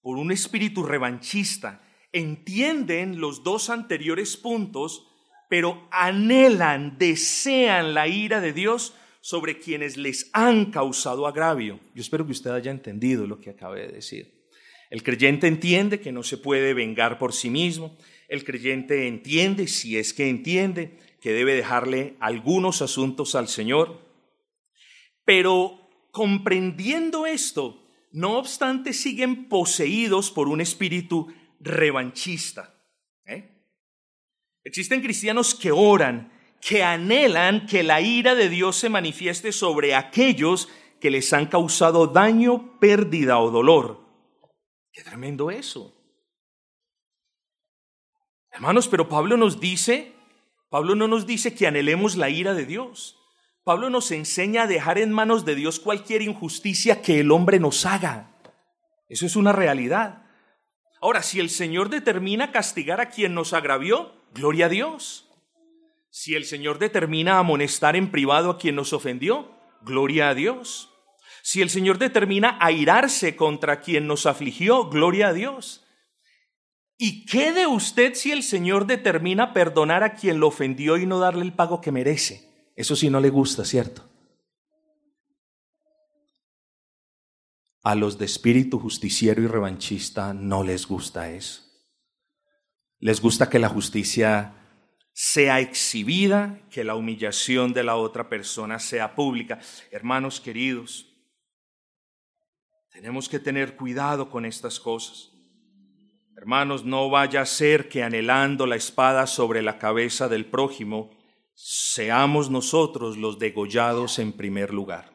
por 0.00 0.16
un 0.16 0.32
espíritu 0.32 0.82
revanchista. 0.82 1.82
Entienden 2.12 3.20
los 3.20 3.42
dos 3.42 3.68
anteriores 3.68 4.36
puntos, 4.36 5.11
pero 5.52 5.86
anhelan, 5.90 6.96
desean 6.96 7.92
la 7.92 8.08
ira 8.08 8.40
de 8.40 8.54
Dios 8.54 8.94
sobre 9.20 9.58
quienes 9.58 9.98
les 9.98 10.30
han 10.32 10.70
causado 10.70 11.26
agravio. 11.26 11.78
Yo 11.94 12.00
espero 12.00 12.24
que 12.24 12.32
usted 12.32 12.52
haya 12.52 12.70
entendido 12.70 13.26
lo 13.26 13.38
que 13.38 13.50
acabé 13.50 13.86
de 13.86 13.92
decir. 13.92 14.48
El 14.88 15.02
creyente 15.02 15.48
entiende 15.48 16.00
que 16.00 16.10
no 16.10 16.22
se 16.22 16.38
puede 16.38 16.72
vengar 16.72 17.18
por 17.18 17.34
sí 17.34 17.50
mismo. 17.50 17.98
El 18.28 18.44
creyente 18.44 19.06
entiende, 19.08 19.68
si 19.68 19.98
es 19.98 20.14
que 20.14 20.30
entiende, 20.30 20.96
que 21.20 21.34
debe 21.34 21.54
dejarle 21.54 22.16
algunos 22.18 22.80
asuntos 22.80 23.34
al 23.34 23.48
Señor 23.48 24.00
pero 25.24 25.90
comprendiendo 26.10 27.26
esto, 27.26 27.86
no 28.10 28.38
obstante, 28.38 28.92
siguen 28.92 29.48
poseídos 29.48 30.30
por 30.30 30.48
un 30.48 30.62
espíritu 30.62 31.32
revanchista. 31.60 32.74
¿eh? 33.26 33.51
Existen 34.64 35.00
cristianos 35.02 35.54
que 35.54 35.72
oran, 35.72 36.32
que 36.60 36.84
anhelan 36.84 37.66
que 37.66 37.82
la 37.82 38.00
ira 38.00 38.34
de 38.34 38.48
Dios 38.48 38.76
se 38.76 38.88
manifieste 38.88 39.52
sobre 39.52 39.94
aquellos 39.94 40.68
que 41.00 41.10
les 41.10 41.32
han 41.32 41.46
causado 41.46 42.06
daño, 42.06 42.78
pérdida 42.78 43.40
o 43.40 43.50
dolor. 43.50 44.00
Qué 44.92 45.02
tremendo 45.02 45.50
eso. 45.50 45.92
Hermanos, 48.52 48.86
pero 48.86 49.08
Pablo 49.08 49.36
nos 49.36 49.58
dice, 49.58 50.12
Pablo 50.68 50.94
no 50.94 51.08
nos 51.08 51.26
dice 51.26 51.54
que 51.54 51.66
anhelemos 51.66 52.16
la 52.16 52.30
ira 52.30 52.54
de 52.54 52.66
Dios. 52.66 53.18
Pablo 53.64 53.90
nos 53.90 54.10
enseña 54.10 54.62
a 54.62 54.66
dejar 54.66 54.98
en 54.98 55.10
manos 55.10 55.44
de 55.44 55.54
Dios 55.54 55.80
cualquier 55.80 56.22
injusticia 56.22 57.02
que 57.02 57.20
el 57.20 57.32
hombre 57.32 57.58
nos 57.58 57.84
haga. 57.86 58.36
Eso 59.08 59.26
es 59.26 59.34
una 59.34 59.52
realidad. 59.52 60.26
Ahora, 61.00 61.22
si 61.22 61.40
el 61.40 61.50
Señor 61.50 61.88
determina 61.88 62.52
castigar 62.52 63.00
a 63.00 63.08
quien 63.08 63.34
nos 63.34 63.52
agravió, 63.52 64.21
gloria 64.34 64.66
a 64.66 64.68
Dios. 64.68 65.28
Si 66.10 66.34
el 66.34 66.44
Señor 66.44 66.78
determina 66.78 67.38
amonestar 67.38 67.96
en 67.96 68.10
privado 68.10 68.50
a 68.50 68.58
quien 68.58 68.76
nos 68.76 68.92
ofendió, 68.92 69.50
gloria 69.82 70.28
a 70.28 70.34
Dios. 70.34 70.90
Si 71.42 71.62
el 71.62 71.70
Señor 71.70 71.98
determina 71.98 72.58
airarse 72.60 73.34
contra 73.34 73.80
quien 73.80 74.06
nos 74.06 74.26
afligió, 74.26 74.88
gloria 74.88 75.28
a 75.28 75.32
Dios. 75.32 75.84
¿Y 76.98 77.26
qué 77.26 77.52
de 77.52 77.66
usted 77.66 78.14
si 78.14 78.30
el 78.30 78.44
Señor 78.44 78.86
determina 78.86 79.52
perdonar 79.52 80.04
a 80.04 80.14
quien 80.14 80.38
lo 80.38 80.48
ofendió 80.48 80.98
y 80.98 81.06
no 81.06 81.18
darle 81.18 81.42
el 81.42 81.52
pago 81.52 81.80
que 81.80 81.90
merece? 81.90 82.70
Eso 82.76 82.94
sí 82.94 83.10
no 83.10 83.18
le 83.18 83.30
gusta, 83.30 83.64
¿cierto? 83.64 84.08
A 87.82 87.96
los 87.96 88.18
de 88.18 88.26
espíritu 88.26 88.78
justiciero 88.78 89.42
y 89.42 89.48
revanchista 89.48 90.32
no 90.32 90.62
les 90.62 90.86
gusta 90.86 91.30
eso. 91.30 91.71
Les 93.02 93.20
gusta 93.20 93.50
que 93.50 93.58
la 93.58 93.68
justicia 93.68 94.54
sea 95.12 95.58
exhibida, 95.58 96.60
que 96.70 96.84
la 96.84 96.94
humillación 96.94 97.72
de 97.72 97.82
la 97.82 97.96
otra 97.96 98.28
persona 98.28 98.78
sea 98.78 99.16
pública. 99.16 99.58
Hermanos 99.90 100.40
queridos, 100.40 101.12
tenemos 102.92 103.28
que 103.28 103.40
tener 103.40 103.74
cuidado 103.74 104.30
con 104.30 104.44
estas 104.44 104.78
cosas. 104.78 105.32
Hermanos, 106.36 106.84
no 106.84 107.10
vaya 107.10 107.40
a 107.40 107.46
ser 107.46 107.88
que 107.88 108.04
anhelando 108.04 108.66
la 108.66 108.76
espada 108.76 109.26
sobre 109.26 109.62
la 109.62 109.80
cabeza 109.80 110.28
del 110.28 110.46
prójimo, 110.46 111.10
seamos 111.54 112.50
nosotros 112.50 113.16
los 113.16 113.36
degollados 113.40 114.20
en 114.20 114.32
primer 114.32 114.72
lugar. 114.72 115.12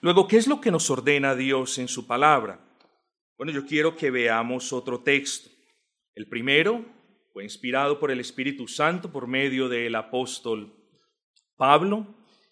Luego, 0.00 0.28
¿qué 0.28 0.36
es 0.36 0.46
lo 0.46 0.60
que 0.60 0.70
nos 0.70 0.88
ordena 0.90 1.34
Dios 1.34 1.76
en 1.78 1.88
su 1.88 2.06
palabra? 2.06 2.69
Bueno, 3.40 3.54
yo 3.54 3.64
quiero 3.64 3.96
que 3.96 4.10
veamos 4.10 4.70
otro 4.70 5.00
texto. 5.00 5.48
El 6.14 6.28
primero 6.28 6.84
fue 7.32 7.42
inspirado 7.42 7.98
por 7.98 8.10
el 8.10 8.20
Espíritu 8.20 8.68
Santo 8.68 9.10
por 9.10 9.26
medio 9.26 9.66
del 9.66 9.94
apóstol 9.94 10.74
Pablo. 11.56 12.06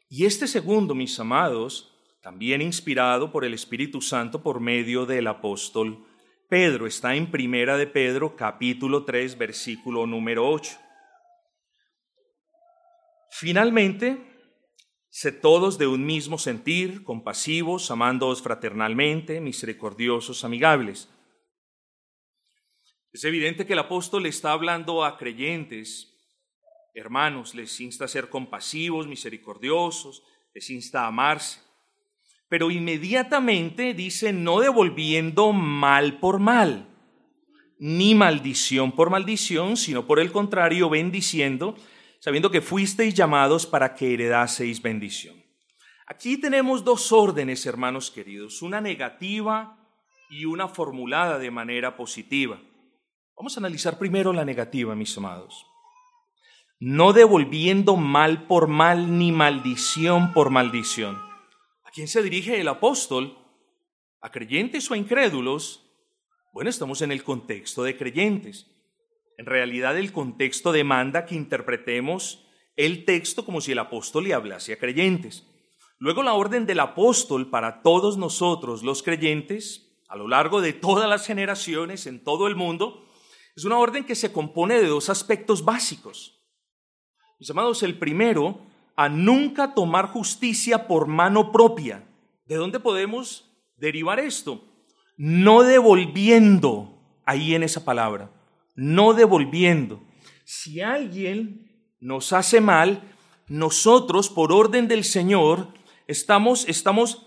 Y 0.09 0.24
este 0.24 0.46
segundo, 0.46 0.94
mis 0.94 1.20
amados, 1.20 1.94
también 2.22 2.62
inspirado 2.62 3.31
por 3.31 3.44
el 3.44 3.53
Espíritu 3.53 4.01
Santo 4.01 4.42
por 4.42 4.61
medio 4.61 5.05
del 5.05 5.27
apóstol 5.27 6.07
Pedro. 6.48 6.87
Está 6.87 7.14
en 7.14 7.31
Primera 7.31 7.77
de 7.77 7.87
Pedro, 7.87 8.35
capítulo 8.35 9.05
3, 9.05 9.37
versículo 9.37 10.07
número 10.07 10.48
8. 10.48 10.74
Finalmente, 13.31 14.28
sed 15.11 15.40
todos 15.40 15.79
de 15.79 15.87
un 15.87 16.05
mismo 16.05 16.38
sentir, 16.38 17.03
compasivos, 17.03 17.90
amándoos 17.90 18.42
fraternalmente, 18.42 19.40
misericordiosos, 19.40 20.44
amigables. 20.44 21.09
Es 23.12 23.25
evidente 23.25 23.66
que 23.66 23.73
el 23.73 23.79
apóstol 23.79 24.27
está 24.27 24.53
hablando 24.53 25.05
a 25.05 25.16
creyentes, 25.16 26.14
hermanos, 26.94 27.55
les 27.55 27.81
insta 27.81 28.05
a 28.05 28.09
ser 28.09 28.29
compasivos, 28.29 29.07
misericordiosos, 29.07 30.23
les 30.55 30.68
insta 30.71 31.03
a 31.03 31.07
amarse. 31.09 31.61
Pero 32.49 32.71
inmediatamente 32.71 33.94
dice 33.94 34.33
no 34.33 34.61
devolviendo 34.61 35.53
mal 35.53 36.18
por 36.21 36.38
mal, 36.38 36.88
ni 37.79 38.14
maldición 38.14 38.92
por 38.92 39.11
maldición, 39.11 39.77
sino 39.77 40.07
por 40.07 40.18
el 40.18 40.33
contrario, 40.33 40.90
bendiciendo, 40.90 41.77
sabiendo 42.20 42.50
que 42.50 42.61
fuisteis 42.61 43.14
llamados 43.14 43.66
para 43.66 43.94
que 43.94 44.14
heredaseis 44.14 44.83
bendición. 44.83 45.37
Aquí 46.07 46.38
tenemos 46.38 46.85
dos 46.85 47.12
órdenes, 47.12 47.66
hermanos 47.66 48.11
queridos, 48.11 48.62
una 48.62 48.81
negativa 48.81 49.78
y 50.31 50.44
una 50.44 50.68
formulada 50.68 51.38
de 51.38 51.50
manera 51.50 51.96
positiva. 51.96 52.61
Vamos 53.37 53.57
a 53.57 53.61
analizar 53.61 53.98
primero 53.98 54.33
la 54.33 54.44
negativa, 54.44 54.94
mis 54.94 55.16
amados. 55.16 55.66
No 56.81 57.12
devolviendo 57.12 57.96
mal 57.96 58.46
por 58.46 58.68
mal 58.68 59.18
ni 59.18 59.33
maldición 59.33 60.33
por 60.33 60.50
maldición. 60.50 61.16
¿A 61.85 61.90
quién 61.90 62.09
se 62.09 62.22
dirige 62.22 62.61
el 62.61 62.68
apóstol? 62.68 63.37
¿A 64.20 64.31
creyentes 64.31 64.90
o 64.90 64.94
a 64.94 64.96
incrédulos? 64.96 65.85
Bueno, 66.52 66.70
estamos 66.70 67.02
en 67.02 67.12
el 67.12 67.22
contexto 67.22 67.83
de 67.83 67.96
creyentes. 67.96 68.66
En 69.38 69.46
realidad 69.46 69.96
el 69.96 70.12
contexto 70.12 70.72
demanda 70.72 71.24
que 71.24 71.37
interpretemos 71.37 72.44
el 72.74 73.05
texto 73.05 73.44
como 73.44 73.61
si 73.61 73.72
el 73.72 73.79
apóstol 73.79 74.24
le 74.24 74.35
hablase 74.35 74.72
a 74.72 74.79
creyentes. 74.79 75.46
Luego 75.98 76.24
la 76.24 76.35
orden 76.35 76.66
del 76.66 76.81
apóstol 76.81 77.48
para 77.48 77.83
todos 77.83 78.18
nosotros, 78.18 78.83
los 78.83 79.05
creyentes, 79.05 79.96
a 80.09 80.16
lo 80.16 80.27
largo 80.27 80.61
de 80.61 80.72
todas 80.72 81.09
las 81.09 81.24
generaciones 81.24 82.07
en 82.07 82.22
todo 82.22 82.48
el 82.48 82.57
mundo, 82.57 83.07
es 83.57 83.64
una 83.64 83.79
orden 83.79 84.05
que 84.05 84.16
se 84.16 84.33
compone 84.33 84.74
de 84.74 84.88
dos 84.88 85.09
aspectos 85.09 85.64
básicos. 85.64 86.40
Mis 87.38 87.51
amados, 87.51 87.85
el 87.85 87.96
primero, 87.96 88.61
a 88.96 89.09
nunca 89.09 89.74
tomar 89.74 90.07
justicia 90.07 90.88
por 90.88 91.07
mano 91.07 91.53
propia. 91.53 92.09
¿De 92.44 92.57
dónde 92.57 92.81
podemos 92.81 93.53
derivar 93.77 94.18
esto? 94.18 94.64
No 95.16 95.62
devolviendo, 95.62 97.20
ahí 97.24 97.55
en 97.55 97.62
esa 97.62 97.85
palabra, 97.85 98.33
no 98.79 99.12
devolviendo. 99.12 100.01
Si 100.45 100.81
alguien 100.81 101.97
nos 101.99 102.33
hace 102.33 102.61
mal, 102.61 103.03
nosotros, 103.49 104.31
por 104.31 104.53
orden 104.53 104.87
del 104.87 105.03
Señor, 105.03 105.75
estamos, 106.07 106.69
estamos 106.69 107.27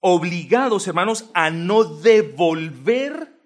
obligados, 0.00 0.88
hermanos, 0.88 1.30
a 1.34 1.50
no 1.50 1.84
devolver. 1.84 3.38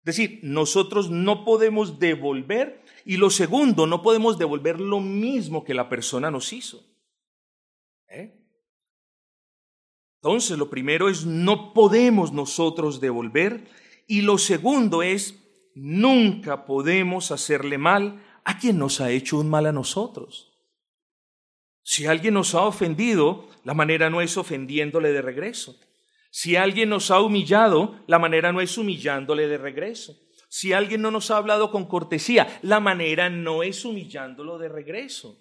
Es 0.00 0.16
decir, 0.16 0.40
nosotros 0.42 1.08
no 1.08 1.44
podemos 1.44 2.00
devolver. 2.00 2.82
Y 3.04 3.16
lo 3.16 3.30
segundo, 3.30 3.86
no 3.86 4.02
podemos 4.02 4.36
devolver 4.36 4.80
lo 4.80 4.98
mismo 4.98 5.62
que 5.62 5.74
la 5.74 5.88
persona 5.88 6.32
nos 6.32 6.52
hizo. 6.52 6.82
¿Eh? 8.08 8.44
Entonces, 10.20 10.58
lo 10.58 10.68
primero 10.68 11.08
es 11.08 11.26
no 11.26 11.72
podemos 11.72 12.32
nosotros 12.32 13.00
devolver. 13.00 13.68
Y 14.08 14.22
lo 14.22 14.36
segundo 14.36 15.04
es 15.04 15.43
nunca 15.74 16.64
podemos 16.64 17.30
hacerle 17.30 17.78
mal 17.78 18.22
a 18.44 18.58
quien 18.58 18.78
nos 18.78 19.00
ha 19.00 19.10
hecho 19.10 19.38
un 19.38 19.50
mal 19.50 19.66
a 19.66 19.72
nosotros. 19.72 20.52
Si 21.82 22.06
alguien 22.06 22.34
nos 22.34 22.54
ha 22.54 22.62
ofendido, 22.62 23.48
la 23.64 23.74
manera 23.74 24.08
no 24.08 24.20
es 24.20 24.36
ofendiéndole 24.36 25.12
de 25.12 25.22
regreso. 25.22 25.78
Si 26.30 26.56
alguien 26.56 26.88
nos 26.88 27.10
ha 27.10 27.20
humillado, 27.20 28.00
la 28.06 28.18
manera 28.18 28.52
no 28.52 28.60
es 28.60 28.76
humillándole 28.78 29.46
de 29.46 29.58
regreso. 29.58 30.16
Si 30.48 30.72
alguien 30.72 31.02
no 31.02 31.10
nos 31.10 31.30
ha 31.30 31.36
hablado 31.36 31.70
con 31.70 31.86
cortesía, 31.86 32.58
la 32.62 32.80
manera 32.80 33.28
no 33.28 33.62
es 33.62 33.84
humillándolo 33.84 34.58
de 34.58 34.68
regreso. 34.68 35.38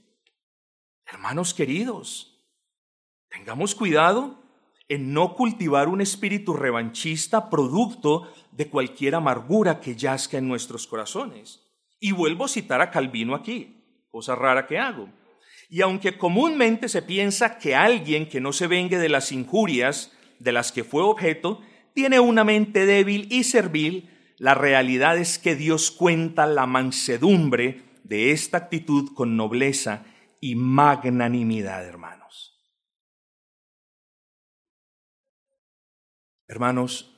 Hermanos 1.05 1.53
queridos, 1.53 2.43
tengamos 3.29 3.75
cuidado 3.75 4.43
en 4.87 5.13
no 5.13 5.35
cultivar 5.35 5.87
un 5.87 6.01
espíritu 6.01 6.53
revanchista 6.53 7.49
producto 7.49 8.31
de 8.55 8.69
cualquier 8.69 9.15
amargura 9.15 9.79
que 9.79 9.95
yazca 9.95 10.37
en 10.37 10.47
nuestros 10.47 10.87
corazones. 10.87 11.61
Y 11.99 12.11
vuelvo 12.11 12.45
a 12.45 12.49
citar 12.49 12.81
a 12.81 12.91
Calvino 12.91 13.35
aquí, 13.35 13.83
cosa 14.09 14.35
rara 14.35 14.67
que 14.67 14.77
hago. 14.77 15.09
Y 15.69 15.81
aunque 15.81 16.17
comúnmente 16.17 16.89
se 16.89 17.01
piensa 17.01 17.57
que 17.57 17.75
alguien 17.75 18.29
que 18.29 18.41
no 18.41 18.53
se 18.53 18.67
vengue 18.67 18.97
de 18.97 19.09
las 19.09 19.31
injurias 19.31 20.11
de 20.39 20.51
las 20.51 20.71
que 20.71 20.83
fue 20.83 21.01
objeto, 21.01 21.61
tiene 21.93 22.19
una 22.19 22.43
mente 22.43 22.85
débil 22.85 23.27
y 23.31 23.43
servil, 23.43 24.09
la 24.37 24.53
realidad 24.53 25.17
es 25.17 25.39
que 25.39 25.55
Dios 25.55 25.91
cuenta 25.91 26.45
la 26.45 26.65
mansedumbre 26.65 27.83
de 28.03 28.31
esta 28.31 28.57
actitud 28.57 29.13
con 29.13 29.37
nobleza 29.37 30.05
y 30.41 30.55
magnanimidad, 30.55 31.85
hermanos. 31.87 32.59
Hermanos, 36.47 37.12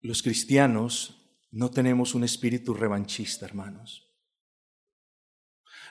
los 0.00 0.22
cristianos 0.22 1.16
no 1.50 1.70
tenemos 1.70 2.14
un 2.14 2.24
espíritu 2.24 2.74
revanchista, 2.74 3.44
hermanos. 3.44 4.08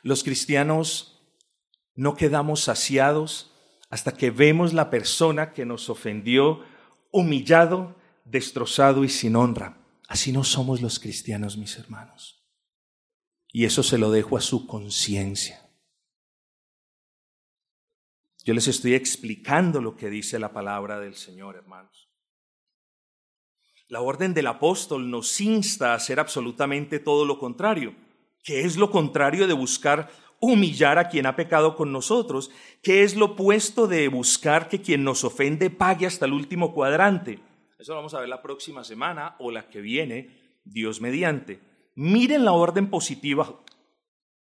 Los 0.02 0.24
cristianos 0.24 1.22
no 1.95 2.15
quedamos 2.15 2.62
saciados 2.62 3.52
hasta 3.89 4.13
que 4.13 4.32
vemos 4.32 4.74
la 4.74 4.89
persona 4.89 5.54
que 5.54 5.65
nos 5.65 5.89
ofendió 5.89 6.63
humillado, 7.12 7.95
destrozado 8.26 9.04
y 9.04 9.10
sin 9.10 9.36
honra. 9.36 9.78
Así 10.08 10.32
no 10.32 10.43
somos 10.43 10.82
los 10.82 11.00
cristianos, 11.00 11.58
mis 11.58 11.78
hermanos. 11.78 12.48
Y 13.52 13.65
eso 13.65 13.84
se 13.84 13.98
lo 13.98 14.12
dejo 14.12 14.38
a 14.38 14.41
su 14.41 14.65
conciencia. 14.67 15.69
Yo 18.45 18.54
les 18.54 18.67
estoy 18.67 18.93
explicando 18.93 19.82
lo 19.82 19.95
que 19.95 20.10
dice 20.10 20.39
la 20.39 20.54
palabra 20.54 21.00
del 21.00 21.15
Señor, 21.15 21.56
hermanos. 21.56 22.09
La 23.89 24.02
orden 24.02 24.34
del 24.34 24.47
apóstol 24.47 25.12
nos 25.12 25.41
insta 25.41 25.91
a 25.91 25.95
hacer 25.95 26.19
absolutamente 26.19 26.99
todo 26.99 27.25
lo 27.25 27.38
contrario 27.38 27.93
que 28.43 28.62
es 28.62 28.78
lo 28.78 28.89
contrario 28.89 29.47
de 29.47 29.54
buscar 29.54 30.10
humillar 30.39 30.97
a 30.97 31.10
quien 31.10 31.25
ha 31.25 31.36
pecado 31.36 31.75
con 31.75 31.91
nosotros, 31.91 32.49
que 32.82 33.04
es 33.04 33.15
lo 33.15 33.25
opuesto 33.25 33.88
de 33.88 34.08
buscar 34.08 34.69
que 34.69 34.82
quien 34.82 35.04
nos 35.04 35.23
ofende 35.23 35.69
pague 35.69 36.06
hasta 36.06 36.25
el 36.25 36.34
último 36.34 36.73
cuadrante. 36.73 37.39
Eso 37.78 37.91
lo 37.91 37.97
vamos 37.97 38.13
a 38.13 38.19
ver 38.19 38.30
la 38.30 38.41
próxima 38.41 38.84
semana 38.84 39.36
o 39.39 39.52
la 39.52 39.69
que 39.69 39.82
viene, 39.82 40.60
Dios 40.63 41.02
mediante. 41.02 41.60
Miren 41.95 42.45
la 42.45 42.54
orden 42.54 42.89
positiva. 42.89 43.62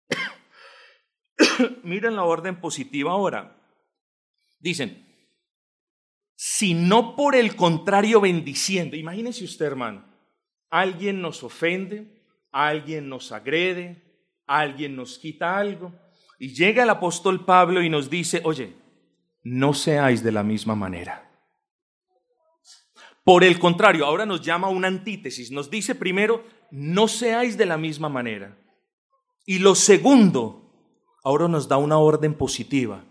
Miren 1.83 2.17
la 2.17 2.25
orden 2.25 2.61
positiva 2.61 3.13
ahora. 3.13 3.57
Dicen, 4.59 5.10
si 6.43 6.73
no 6.73 7.17
por 7.17 7.37
el 7.37 7.55
contrario 7.55 8.19
bendiciendo, 8.19 8.97
imagínese 8.97 9.45
usted 9.45 9.67
hermano, 9.67 10.07
alguien 10.71 11.21
nos 11.21 11.43
ofende, 11.43 12.25
alguien 12.51 13.11
nos 13.11 13.31
agrede, 13.31 14.03
alguien 14.47 14.97
nos 14.97 15.19
quita 15.19 15.59
algo. 15.59 15.93
Y 16.39 16.55
llega 16.55 16.85
el 16.85 16.89
apóstol 16.89 17.45
Pablo 17.45 17.83
y 17.83 17.91
nos 17.91 18.09
dice, 18.09 18.41
oye, 18.43 18.75
no 19.43 19.75
seáis 19.75 20.25
de 20.25 20.33
la 20.33 20.43
misma 20.43 20.75
manera. 20.75 21.31
Por 23.23 23.45
el 23.45 23.59
contrario, 23.59 24.07
ahora 24.07 24.25
nos 24.25 24.41
llama 24.41 24.71
una 24.71 24.89
antítesis. 24.89 25.51
Nos 25.51 25.69
dice 25.69 25.95
primero, 25.95 26.43
no 26.71 27.07
seáis 27.07 27.59
de 27.59 27.67
la 27.67 27.77
misma 27.77 28.09
manera. 28.09 28.57
Y 29.45 29.59
lo 29.59 29.75
segundo, 29.75 30.73
ahora 31.23 31.49
nos 31.49 31.69
da 31.69 31.77
una 31.77 31.99
orden 31.99 32.33
positiva. 32.33 33.05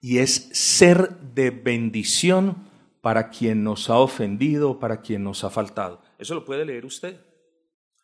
Y 0.00 0.18
es 0.18 0.50
ser 0.52 1.18
de 1.34 1.50
bendición 1.50 2.68
para 3.00 3.30
quien 3.30 3.64
nos 3.64 3.90
ha 3.90 3.98
ofendido, 3.98 4.78
para 4.78 5.00
quien 5.00 5.24
nos 5.24 5.44
ha 5.44 5.50
faltado. 5.50 6.02
Eso 6.18 6.34
lo 6.34 6.44
puede 6.44 6.64
leer 6.64 6.84
usted 6.84 7.28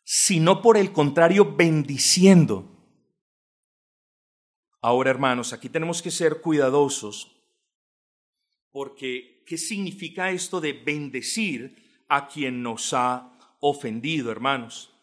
sino 0.05 0.61
por 0.61 0.77
el 0.77 0.93
contrario 0.93 1.55
bendiciendo. 1.55 2.71
Ahora, 4.79 5.09
hermanos, 5.09 5.51
aquí 5.51 5.67
tenemos 5.67 6.01
que 6.01 6.11
ser 6.11 6.41
cuidadosos 6.41 7.31
porque 8.71 9.43
¿qué 9.47 9.57
significa 9.57 10.29
esto 10.29 10.61
de 10.61 10.73
bendecir 10.73 12.03
a 12.07 12.27
quien 12.27 12.61
nos 12.61 12.93
ha 12.93 13.35
ofendido, 13.59 14.31
hermanos? 14.31 14.93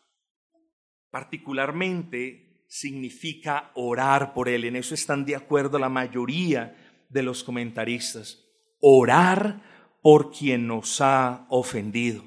Particularmente 1.11 2.65
significa 2.69 3.73
orar 3.75 4.35
por 4.35 4.49
él. 4.49 4.65
En 4.65 4.77
eso 4.77 4.95
están 4.95 5.25
de 5.25 5.35
acuerdo 5.35 5.81
la 5.81 5.89
mayoría 5.89 6.82
de 7.13 7.23
los 7.23 7.45
comentaristas. 7.45 8.45
Orar 8.81 9.63
por 10.03 10.33
quien 10.33 10.67
nos 10.67 11.01
ha 11.01 11.47
ofendido. 11.49 12.25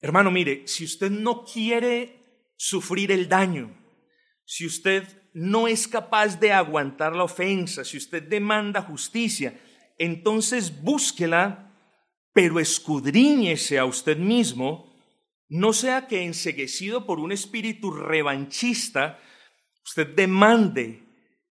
Hermano, 0.00 0.30
mire, 0.30 0.66
si 0.66 0.84
usted 0.84 1.10
no 1.10 1.44
quiere 1.44 2.52
sufrir 2.56 3.10
el 3.12 3.28
daño, 3.28 3.76
si 4.44 4.66
usted 4.66 5.04
no 5.32 5.68
es 5.68 5.86
capaz 5.86 6.38
de 6.40 6.52
aguantar 6.52 7.14
la 7.14 7.24
ofensa, 7.24 7.84
si 7.84 7.96
usted 7.96 8.22
demanda 8.22 8.82
justicia, 8.82 9.60
entonces 9.98 10.82
búsquela, 10.82 11.72
pero 12.32 12.60
escudriñese 12.60 13.78
a 13.78 13.84
usted 13.84 14.16
mismo, 14.16 14.90
no 15.48 15.72
sea 15.72 16.06
que 16.06 16.24
enseguecido 16.24 17.06
por 17.06 17.18
un 17.18 17.32
espíritu 17.32 17.90
revanchista, 17.90 19.20
usted 19.84 20.14
demande 20.14 21.09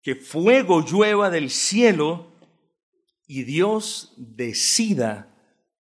que 0.07 0.15
fuego 0.15 0.85
llueva 0.85 1.29
del 1.29 1.49
cielo 1.49 2.27
y 3.27 3.43
Dios 3.43 4.13
decida 4.15 5.35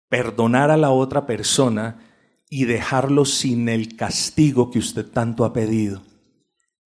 perdonar 0.09 0.71
a 0.71 0.79
la 0.79 0.89
otra 0.89 1.27
persona 1.27 2.01
y 2.49 2.65
dejarlo 2.65 3.27
sin 3.27 3.69
el 3.69 3.97
castigo 3.97 4.71
que 4.71 4.79
usted 4.79 5.05
tanto 5.05 5.45
ha 5.45 5.53
pedido. 5.53 6.05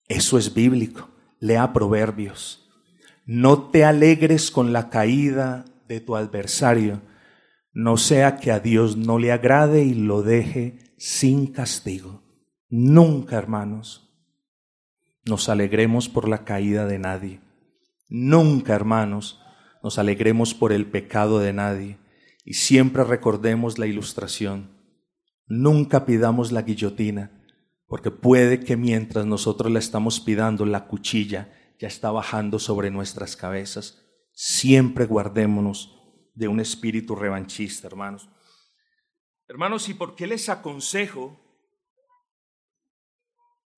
Eso 0.09 0.37
es 0.37 0.53
bíblico. 0.53 1.11
Lea 1.39 1.73
Proverbios. 1.73 2.69
No 3.25 3.71
te 3.71 3.85
alegres 3.85 4.51
con 4.51 4.73
la 4.73 4.91
caída 4.91 5.65
de 5.87 6.01
tu 6.01 6.17
adversario, 6.17 7.03
no 7.73 7.99
sea 7.99 8.39
que 8.39 8.51
a 8.51 8.59
Dios 8.59 8.97
no 8.97 9.21
le 9.21 9.31
agrade 9.31 9.85
y 9.85 9.95
lo 9.95 10.23
deje 10.23 10.97
sin 10.99 11.53
castigo. 11.53 12.25
Nunca, 12.69 13.39
hermanos, 13.39 14.02
nos 15.25 15.49
alegremos 15.49 16.09
por 16.09 16.29
la 16.29 16.45
caída 16.45 16.87
de 16.87 16.99
nadie. 16.99 17.41
Nunca, 18.09 18.75
hermanos, 18.75 19.41
nos 19.83 19.99
alegremos 19.99 20.55
por 20.55 20.73
el 20.73 20.87
pecado 20.87 21.39
de 21.39 21.53
nadie. 21.53 21.99
Y 22.45 22.55
siempre 22.55 23.05
recordemos 23.05 23.79
la 23.79 23.87
ilustración 23.87 24.83
Nunca 25.55 26.07
pidamos 26.07 26.51
la 26.51 26.63
guillotina, 26.63 27.31
porque 27.87 28.11
puede 28.11 28.61
que 28.61 28.77
mientras 28.77 29.27
nosotros 29.27 29.71
la 29.71 29.81
estamos 29.81 30.19
pidiendo, 30.19 30.65
la 30.65 30.87
cuchilla 30.87 31.53
ya 31.79 31.89
está 31.89 32.11
bajando 32.11 32.59
sobre 32.59 32.91
nuestras 32.91 33.37
cabezas. 33.37 34.03
Siempre 34.33 35.05
guardémonos 35.05 35.95
de 36.35 36.49
un 36.49 36.59
espíritu 36.59 37.15
revanchista, 37.15 37.87
hermanos. 37.87 38.31
Hermanos, 39.47 39.91
¿y 39.91 39.95
por 39.95 40.15
qué 40.15 40.27
les 40.27 40.49
aconsejo 40.49 41.39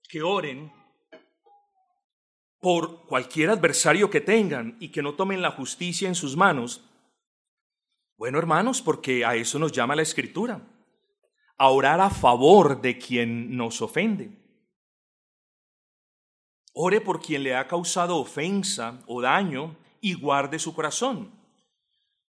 que 0.08 0.22
oren 0.22 0.70
por 2.64 3.04
cualquier 3.04 3.50
adversario 3.50 4.08
que 4.08 4.22
tengan 4.22 4.78
y 4.80 4.88
que 4.88 5.02
no 5.02 5.12
tomen 5.12 5.42
la 5.42 5.50
justicia 5.50 6.08
en 6.08 6.14
sus 6.14 6.34
manos? 6.34 6.80
Bueno, 8.16 8.38
hermanos, 8.38 8.80
porque 8.80 9.22
a 9.22 9.34
eso 9.34 9.58
nos 9.58 9.70
llama 9.70 9.94
la 9.94 10.00
Escritura, 10.00 10.66
a 11.58 11.68
orar 11.68 12.00
a 12.00 12.08
favor 12.08 12.80
de 12.80 12.96
quien 12.96 13.54
nos 13.54 13.82
ofende. 13.82 14.30
Ore 16.72 17.02
por 17.02 17.20
quien 17.20 17.42
le 17.42 17.54
ha 17.54 17.68
causado 17.68 18.16
ofensa 18.16 19.02
o 19.06 19.20
daño 19.20 19.76
y 20.00 20.14
guarde 20.14 20.58
su 20.58 20.74
corazón. 20.74 21.32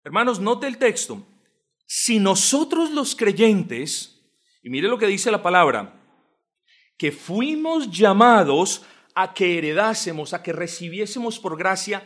Hermanos, 0.04 0.40
note 0.40 0.68
el 0.68 0.78
texto. 0.78 1.24
Si 1.88 2.20
nosotros 2.20 2.92
los 2.92 3.16
creyentes, 3.16 4.32
y 4.62 4.70
mire 4.70 4.90
lo 4.90 5.00
que 5.00 5.08
dice 5.08 5.32
la 5.32 5.42
palabra, 5.42 6.00
que 7.00 7.12
fuimos 7.12 7.90
llamados 7.90 8.86
a 9.22 9.34
que 9.34 9.58
heredásemos, 9.58 10.34
a 10.34 10.42
que 10.42 10.54
recibiésemos 10.54 11.40
por 11.40 11.58
gracia 11.58 12.04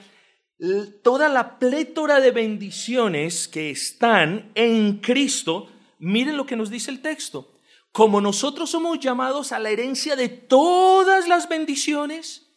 toda 1.03 1.29
la 1.29 1.59
plétora 1.59 2.19
de 2.19 2.31
bendiciones 2.31 3.47
que 3.47 3.69
están 3.69 4.51
en 4.55 4.97
Cristo, 4.97 5.67
miren 5.99 6.37
lo 6.37 6.47
que 6.47 6.55
nos 6.55 6.71
dice 6.71 6.89
el 6.89 7.01
texto. 7.01 7.53
Como 7.91 8.19
nosotros 8.19 8.71
somos 8.71 8.99
llamados 8.99 9.51
a 9.51 9.59
la 9.59 9.69
herencia 9.69 10.15
de 10.15 10.27
todas 10.27 11.27
las 11.27 11.47
bendiciones, 11.47 12.49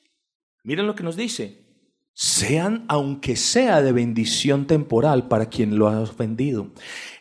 miren 0.65 0.87
lo 0.87 0.95
que 0.95 1.03
nos 1.03 1.17
dice. 1.17 1.67
Sean, 2.15 2.87
aunque 2.89 3.37
sea 3.37 3.83
de 3.83 3.93
bendición 3.93 4.67
temporal 4.67 5.29
para 5.29 5.51
quien 5.51 5.79
lo 5.79 5.89
ha 5.89 6.01
ofendido. 6.01 6.71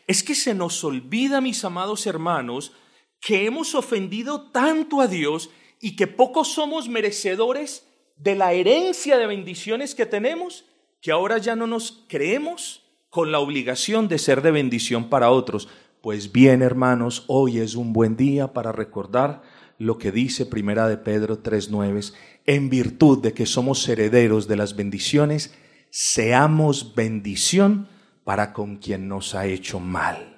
Es 0.06 0.22
que 0.22 0.34
se 0.34 0.54
nos 0.54 0.82
olvida, 0.84 1.42
mis 1.42 1.62
amados 1.66 2.06
hermanos, 2.06 2.72
que 3.20 3.44
hemos 3.44 3.74
ofendido 3.74 4.50
tanto 4.52 5.02
a 5.02 5.06
Dios 5.06 5.50
y 5.80 5.96
que 5.96 6.06
pocos 6.06 6.48
somos 6.52 6.88
merecedores 6.88 7.86
de 8.16 8.34
la 8.34 8.52
herencia 8.52 9.18
de 9.18 9.26
bendiciones 9.26 9.94
que 9.94 10.06
tenemos, 10.06 10.64
que 11.00 11.12
ahora 11.12 11.38
ya 11.38 11.56
no 11.56 11.66
nos 11.66 12.04
creemos 12.08 12.82
con 13.10 13.32
la 13.32 13.38
obligación 13.38 14.08
de 14.08 14.18
ser 14.18 14.42
de 14.42 14.50
bendición 14.50 15.08
para 15.08 15.30
otros. 15.30 15.68
Pues 16.00 16.32
bien, 16.32 16.62
hermanos, 16.62 17.24
hoy 17.26 17.58
es 17.58 17.74
un 17.74 17.92
buen 17.92 18.16
día 18.16 18.52
para 18.52 18.72
recordar 18.72 19.42
lo 19.78 19.98
que 19.98 20.12
dice 20.12 20.46
Primera 20.46 20.88
de 20.88 20.96
Pedro 20.96 21.42
3:9, 21.42 22.12
en 22.46 22.70
virtud 22.70 23.22
de 23.22 23.32
que 23.32 23.46
somos 23.46 23.86
herederos 23.88 24.48
de 24.48 24.56
las 24.56 24.76
bendiciones, 24.76 25.54
seamos 25.90 26.94
bendición 26.94 27.88
para 28.24 28.52
con 28.52 28.76
quien 28.76 29.08
nos 29.08 29.34
ha 29.34 29.46
hecho 29.46 29.80
mal. 29.80 30.35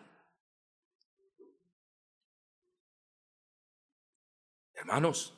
Hermanos, 4.88 5.34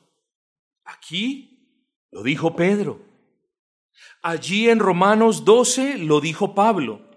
aquí 0.84 1.58
lo 2.12 2.22
dijo 2.22 2.54
Pedro. 2.54 3.04
Allí 4.22 4.68
en 4.68 4.78
Romanos 4.78 5.44
12 5.44 5.98
lo 5.98 6.20
dijo 6.20 6.54
Pablo. 6.54 7.10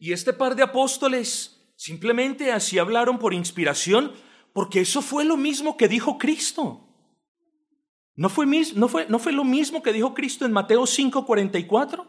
Y 0.00 0.12
este 0.12 0.32
par 0.32 0.56
de 0.56 0.62
apóstoles 0.62 1.70
simplemente 1.76 2.50
así 2.50 2.78
hablaron 2.78 3.18
por 3.18 3.34
inspiración, 3.34 4.14
porque 4.54 4.80
eso 4.80 5.02
fue 5.02 5.26
lo 5.26 5.36
mismo 5.36 5.76
que 5.76 5.86
dijo 5.86 6.16
Cristo. 6.16 6.80
¿No 8.14 8.30
fue, 8.30 8.46
no 8.46 8.88
fue, 8.88 9.04
no 9.10 9.18
fue 9.18 9.32
lo 9.32 9.44
mismo 9.44 9.82
que 9.82 9.92
dijo 9.92 10.14
Cristo 10.14 10.46
en 10.46 10.52
Mateo 10.52 10.84
5:44? 10.84 12.06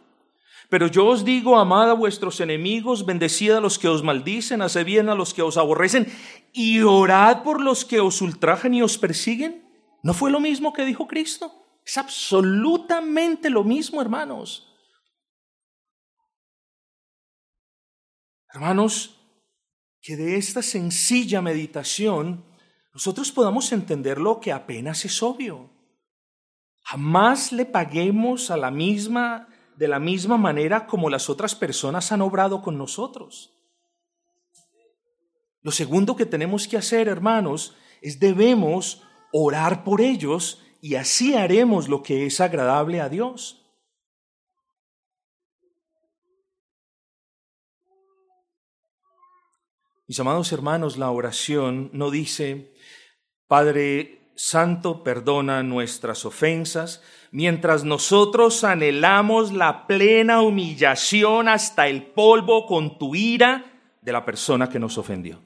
Pero 0.70 0.88
yo 0.88 1.06
os 1.08 1.24
digo, 1.24 1.58
amad 1.58 1.90
a 1.90 1.94
vuestros 1.94 2.42
enemigos, 2.42 3.06
bendecid 3.06 3.52
a 3.52 3.62
los 3.62 3.80
que 3.80 3.88
os 3.88 4.04
maldicen, 4.04 4.62
haced 4.62 4.86
bien 4.86 5.08
a 5.08 5.16
los 5.16 5.34
que 5.34 5.42
os 5.42 5.58
aborrecen, 5.58 6.08
y 6.52 6.82
orad 6.82 7.44
por 7.44 7.62
los 7.62 7.86
que 7.86 8.00
os 8.02 8.22
ultrajan 8.22 8.74
y 8.74 8.82
os 8.82 8.98
persiguen. 8.98 9.64
¿No 10.04 10.14
fue 10.14 10.30
lo 10.30 10.40
mismo 10.40 10.74
que 10.74 10.86
dijo 10.86 11.08
Cristo? 11.08 11.52
Es 11.86 11.98
absolutamente 11.98 13.50
lo 13.50 13.64
mismo, 13.64 14.02
hermanos. 14.02 14.68
Hermanos, 18.54 19.18
que 20.02 20.18
de 20.18 20.36
esta 20.36 20.62
sencilla 20.62 21.42
meditación 21.42 22.46
nosotros 22.94 23.32
podamos 23.32 23.72
entender 23.72 24.20
lo 24.20 24.40
que 24.40 24.52
apenas 24.52 25.06
es 25.06 25.22
obvio. 25.22 25.70
Jamás 26.84 27.52
le 27.52 27.66
paguemos 27.66 28.50
a 28.50 28.58
la 28.58 28.72
misma 28.72 29.48
de 29.78 29.88
la 29.88 30.00
misma 30.00 30.38
manera 30.38 30.88
como 30.88 31.10
las 31.10 31.30
otras 31.30 31.54
personas 31.54 32.12
han 32.12 32.22
obrado 32.22 32.62
con 32.62 32.78
nosotros. 32.78 33.54
Lo 35.62 35.72
segundo 35.72 36.16
que 36.16 36.26
tenemos 36.26 36.68
que 36.68 36.78
hacer, 36.78 37.08
hermanos, 37.08 37.76
es 38.02 38.20
debemos 38.20 39.04
orar 39.32 39.84
por 39.84 40.02
ellos 40.02 40.62
y 40.82 40.96
así 40.96 41.36
haremos 41.36 41.88
lo 41.88 42.02
que 42.02 42.26
es 42.26 42.42
agradable 42.42 43.02
a 43.02 43.10
Dios. 43.10 43.64
Mis 50.08 50.20
amados 50.20 50.52
hermanos, 50.54 50.98
la 50.98 51.12
oración 51.12 51.90
no 51.94 52.10
dice, 52.10 52.74
Padre 53.46 54.32
Santo, 54.38 55.04
perdona 55.04 55.64
nuestras 55.64 56.24
ofensas, 56.24 57.04
mientras 57.32 57.84
nosotros 57.84 58.64
anhelamos 58.64 59.52
la 59.52 59.88
plena 59.88 60.42
humillación 60.42 61.48
hasta 61.48 61.88
el 61.88 62.04
polvo 62.04 62.66
con 62.66 62.98
tu 62.98 63.16
ira 63.16 63.66
de 64.02 64.12
la 64.12 64.26
persona 64.26 64.70
que 64.70 64.80
nos 64.80 64.98
ofendió. 64.98 65.42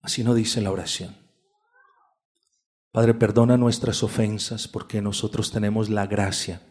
Así 0.00 0.22
no 0.22 0.34
dice 0.34 0.60
la 0.60 0.70
oración. 0.70 1.16
Padre, 2.92 3.14
perdona 3.14 3.56
nuestras 3.56 4.02
ofensas 4.02 4.68
porque 4.68 5.02
nosotros 5.02 5.50
tenemos 5.50 5.90
la 5.90 6.06
gracia 6.06 6.62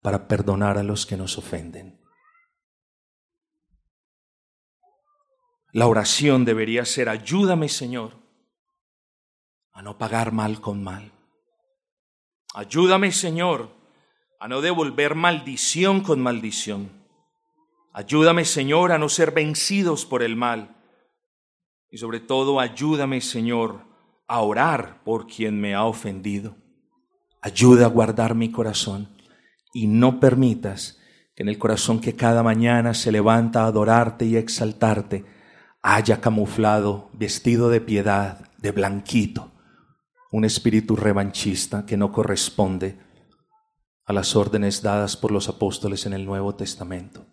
para 0.00 0.28
perdonar 0.28 0.78
a 0.78 0.82
los 0.82 1.06
que 1.06 1.16
nos 1.16 1.38
ofenden. 1.38 2.00
La 5.72 5.86
oración 5.86 6.44
debería 6.44 6.84
ser, 6.84 7.08
ayúdame 7.08 7.68
Señor 7.68 8.20
a 9.72 9.80
no 9.82 9.96
pagar 9.96 10.32
mal 10.32 10.60
con 10.60 10.82
mal. 10.84 11.12
Ayúdame, 12.54 13.12
Señor, 13.12 13.70
a 14.38 14.48
no 14.48 14.60
devolver 14.60 15.14
maldición 15.14 16.00
con 16.00 16.20
maldición. 16.20 16.90
Ayúdame, 17.92 18.44
Señor, 18.44 18.92
a 18.92 18.98
no 18.98 19.08
ser 19.08 19.30
vencidos 19.30 20.04
por 20.04 20.22
el 20.22 20.36
mal. 20.36 20.76
Y 21.90 21.98
sobre 21.98 22.20
todo, 22.20 22.58
ayúdame, 22.58 23.20
Señor, 23.20 23.84
a 24.26 24.40
orar 24.40 25.02
por 25.04 25.26
quien 25.26 25.60
me 25.60 25.74
ha 25.74 25.84
ofendido. 25.84 26.56
Ayuda 27.40 27.86
a 27.86 27.88
guardar 27.88 28.34
mi 28.34 28.50
corazón 28.50 29.08
y 29.72 29.86
no 29.86 30.20
permitas 30.20 30.98
que 31.36 31.42
en 31.42 31.48
el 31.48 31.58
corazón 31.58 32.00
que 32.00 32.16
cada 32.16 32.42
mañana 32.42 32.94
se 32.94 33.12
levanta 33.12 33.62
a 33.62 33.66
adorarte 33.66 34.24
y 34.24 34.36
exaltarte 34.36 35.24
haya 35.82 36.20
camuflado, 36.20 37.10
vestido 37.12 37.68
de 37.68 37.80
piedad, 37.80 38.50
de 38.58 38.70
blanquito, 38.70 39.51
un 40.32 40.46
espíritu 40.46 40.96
revanchista 40.96 41.84
que 41.86 41.98
no 41.98 42.10
corresponde 42.10 42.96
a 44.04 44.12
las 44.12 44.34
órdenes 44.34 44.82
dadas 44.82 45.16
por 45.16 45.30
los 45.30 45.48
apóstoles 45.48 46.06
en 46.06 46.14
el 46.14 46.24
Nuevo 46.24 46.54
Testamento. 46.54 47.26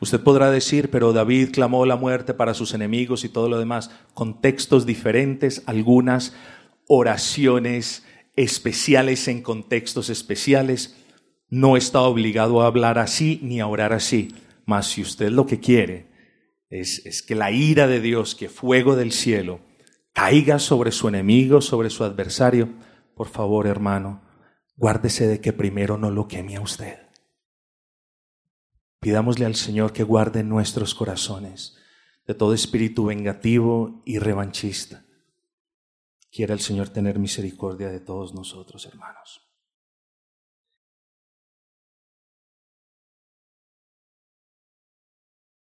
Usted 0.00 0.20
podrá 0.20 0.50
decir, 0.50 0.90
pero 0.90 1.12
David 1.12 1.50
clamó 1.52 1.84
la 1.84 1.96
muerte 1.96 2.32
para 2.32 2.54
sus 2.54 2.72
enemigos 2.72 3.24
y 3.24 3.28
todo 3.28 3.48
lo 3.48 3.58
demás, 3.58 3.90
contextos 4.14 4.86
diferentes, 4.86 5.62
algunas 5.66 6.34
oraciones 6.88 8.04
especiales 8.34 9.28
en 9.28 9.42
contextos 9.42 10.08
especiales. 10.08 10.96
No 11.50 11.76
está 11.76 12.00
obligado 12.00 12.62
a 12.62 12.66
hablar 12.66 12.98
así 12.98 13.40
ni 13.42 13.60
a 13.60 13.66
orar 13.66 13.92
así, 13.92 14.34
mas 14.64 14.86
si 14.86 15.02
usted 15.02 15.30
lo 15.30 15.44
que 15.44 15.60
quiere 15.60 16.06
es, 16.70 17.04
es 17.04 17.22
que 17.22 17.34
la 17.34 17.50
ira 17.50 17.86
de 17.86 18.00
Dios, 18.00 18.34
que 18.34 18.48
fuego 18.48 18.96
del 18.96 19.12
cielo, 19.12 19.60
caiga 20.14 20.58
sobre 20.58 20.92
su 20.92 21.08
enemigo, 21.08 21.60
sobre 21.60 21.90
su 21.90 22.04
adversario, 22.04 22.72
por 23.14 23.28
favor, 23.28 23.66
hermano, 23.66 24.22
guárdese 24.76 25.26
de 25.26 25.40
que 25.40 25.52
primero 25.52 25.98
no 25.98 26.10
lo 26.10 26.28
queme 26.28 26.56
a 26.56 26.62
usted. 26.62 26.98
Pidámosle 29.00 29.44
al 29.44 29.56
Señor 29.56 29.92
que 29.92 30.04
guarde 30.04 30.42
nuestros 30.42 30.94
corazones 30.94 31.76
de 32.26 32.34
todo 32.34 32.54
espíritu 32.54 33.04
vengativo 33.04 34.02
y 34.06 34.18
revanchista. 34.18 35.04
Quiera 36.30 36.54
el 36.54 36.60
Señor 36.60 36.88
tener 36.88 37.18
misericordia 37.18 37.90
de 37.90 38.00
todos 38.00 38.34
nosotros, 38.34 38.86
hermanos. 38.86 39.43